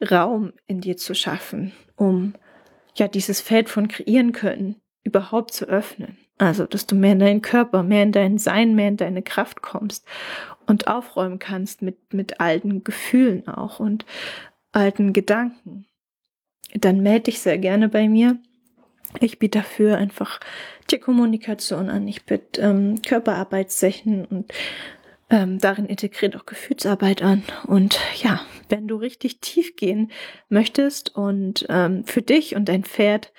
Raum 0.02 0.54
in 0.65 0.82
dir 0.82 0.98
zu 0.98 1.13
schaffen, 1.13 1.72
um 2.00 2.34
ja 2.96 3.08
dieses 3.08 3.42
Feld 3.42 3.70
von 3.70 3.88
kreieren 3.88 4.32
können 4.32 4.76
überhaupt 5.04 5.54
zu 5.54 5.66
öffnen. 5.66 6.18
Also, 6.38 6.66
dass 6.66 6.88
du 6.88 6.96
mehr 6.96 7.12
in 7.12 7.20
deinen 7.20 7.42
Körper, 7.42 7.84
mehr 7.84 8.04
in 8.04 8.14
dein 8.14 8.38
Sein, 8.38 8.74
mehr 8.74 8.88
in 8.88 8.98
deine 8.98 9.22
Kraft 9.22 9.62
kommst 9.62 10.08
und 10.66 10.88
aufräumen 10.88 11.38
kannst 11.38 11.82
mit, 11.82 12.14
mit 12.14 12.40
alten 12.40 12.84
Gefühlen 12.84 13.48
auch 13.48 13.80
und 13.80 14.06
alten 14.72 15.12
Gedanken. 15.12 15.86
Dann 16.74 17.02
melde 17.02 17.26
dich 17.26 17.42
sehr 17.42 17.58
gerne 17.58 17.90
bei 17.90 18.08
mir. 18.08 18.38
Ich 19.20 19.40
biete 19.40 19.60
dafür 19.60 19.98
einfach 19.98 20.40
Tierkommunikation 20.88 21.90
an. 21.90 22.08
Ich 22.08 22.26
biete 22.26 22.62
ähm, 22.62 23.02
Körperarbeitssession 23.02 24.26
und 24.26 24.54
ähm, 25.30 25.60
darin 25.60 25.86
integriert 25.86 26.36
auch 26.36 26.46
Gefühlsarbeit 26.46 27.22
an. 27.22 27.44
Und 27.65 28.00
ja, 28.22 28.42
wenn 28.70 28.88
du 28.88 28.96
richtig 28.96 29.39
tief 29.39 29.76
gehen 29.76 30.12
möchtest 30.50 31.15
und 31.15 31.65
ähm, 31.70 32.04
für 32.06 32.22
dich 32.22 32.56
und 32.56 32.70
dein 32.70 32.84
Pferd 32.84 33.32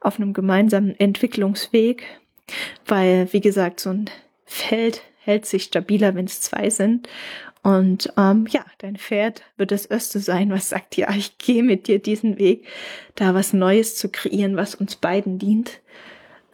auf 0.00 0.18
einem 0.18 0.32
gemeinsamen 0.32 0.98
Entwicklungsweg, 0.98 2.04
weil, 2.86 3.32
wie 3.32 3.40
gesagt, 3.40 3.80
so 3.80 3.90
ein 3.90 4.10
Feld 4.44 5.02
hält 5.18 5.46
sich 5.46 5.64
stabiler, 5.64 6.14
wenn 6.14 6.26
es 6.26 6.40
zwei 6.40 6.70
sind. 6.70 7.08
Und 7.62 8.12
ähm, 8.16 8.46
ja, 8.48 8.64
dein 8.78 8.96
Pferd 8.96 9.42
wird 9.56 9.72
das 9.72 9.86
Erste 9.86 10.20
sein, 10.20 10.50
was 10.50 10.68
sagt, 10.68 10.96
ja, 10.96 11.10
ich 11.10 11.36
gehe 11.38 11.64
mit 11.64 11.88
dir 11.88 11.98
diesen 11.98 12.38
Weg, 12.38 12.64
da 13.16 13.34
was 13.34 13.52
Neues 13.52 13.96
zu 13.96 14.08
kreieren, 14.08 14.56
was 14.56 14.76
uns 14.76 14.94
beiden 14.94 15.40
dient. 15.40 15.80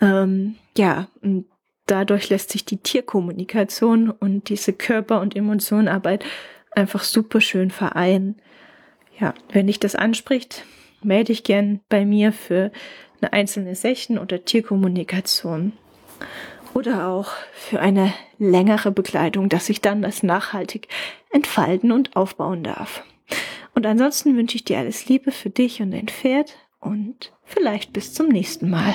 Ähm, 0.00 0.57
ja, 0.76 1.09
und 1.20 1.44
dadurch 1.92 2.31
lässt 2.31 2.50
sich 2.50 2.64
die 2.64 2.78
Tierkommunikation 2.78 4.09
und 4.09 4.48
diese 4.48 4.72
Körper- 4.72 5.20
und 5.20 5.37
Emotionenarbeit 5.37 6.24
einfach 6.70 7.05
super 7.05 7.42
schön 7.42 7.70
vereinen. 7.70 8.37
Ja, 9.20 9.35
wenn 9.52 9.66
dich 9.66 9.78
das 9.78 9.94
anspricht, 9.94 10.64
melde 11.02 11.26
dich 11.26 11.44
gern 11.44 11.81
bei 11.90 12.07
mir 12.07 12.33
für 12.33 12.72
eine 13.20 13.35
einzelne 13.35 13.74
Session 13.74 14.18
oder 14.18 14.42
Tierkommunikation 14.42 15.72
oder 16.72 17.09
auch 17.09 17.33
für 17.52 17.81
eine 17.81 18.14
längere 18.38 18.90
Begleitung, 18.90 19.50
dass 19.50 19.66
sich 19.66 19.83
dann 19.83 20.00
das 20.00 20.22
nachhaltig 20.22 20.88
entfalten 21.31 21.92
und 21.92 22.16
aufbauen 22.16 22.64
darf. 22.64 23.05
Und 23.74 23.85
ansonsten 23.85 24.35
wünsche 24.35 24.57
ich 24.57 24.64
dir 24.64 24.78
alles 24.78 25.09
Liebe 25.09 25.31
für 25.31 25.50
dich 25.50 25.83
und 25.83 25.90
dein 25.90 26.09
Pferd 26.09 26.57
und 26.81 27.33
vielleicht 27.44 27.92
bis 27.92 28.14
zum 28.14 28.28
nächsten 28.28 28.70
Mal. 28.70 28.94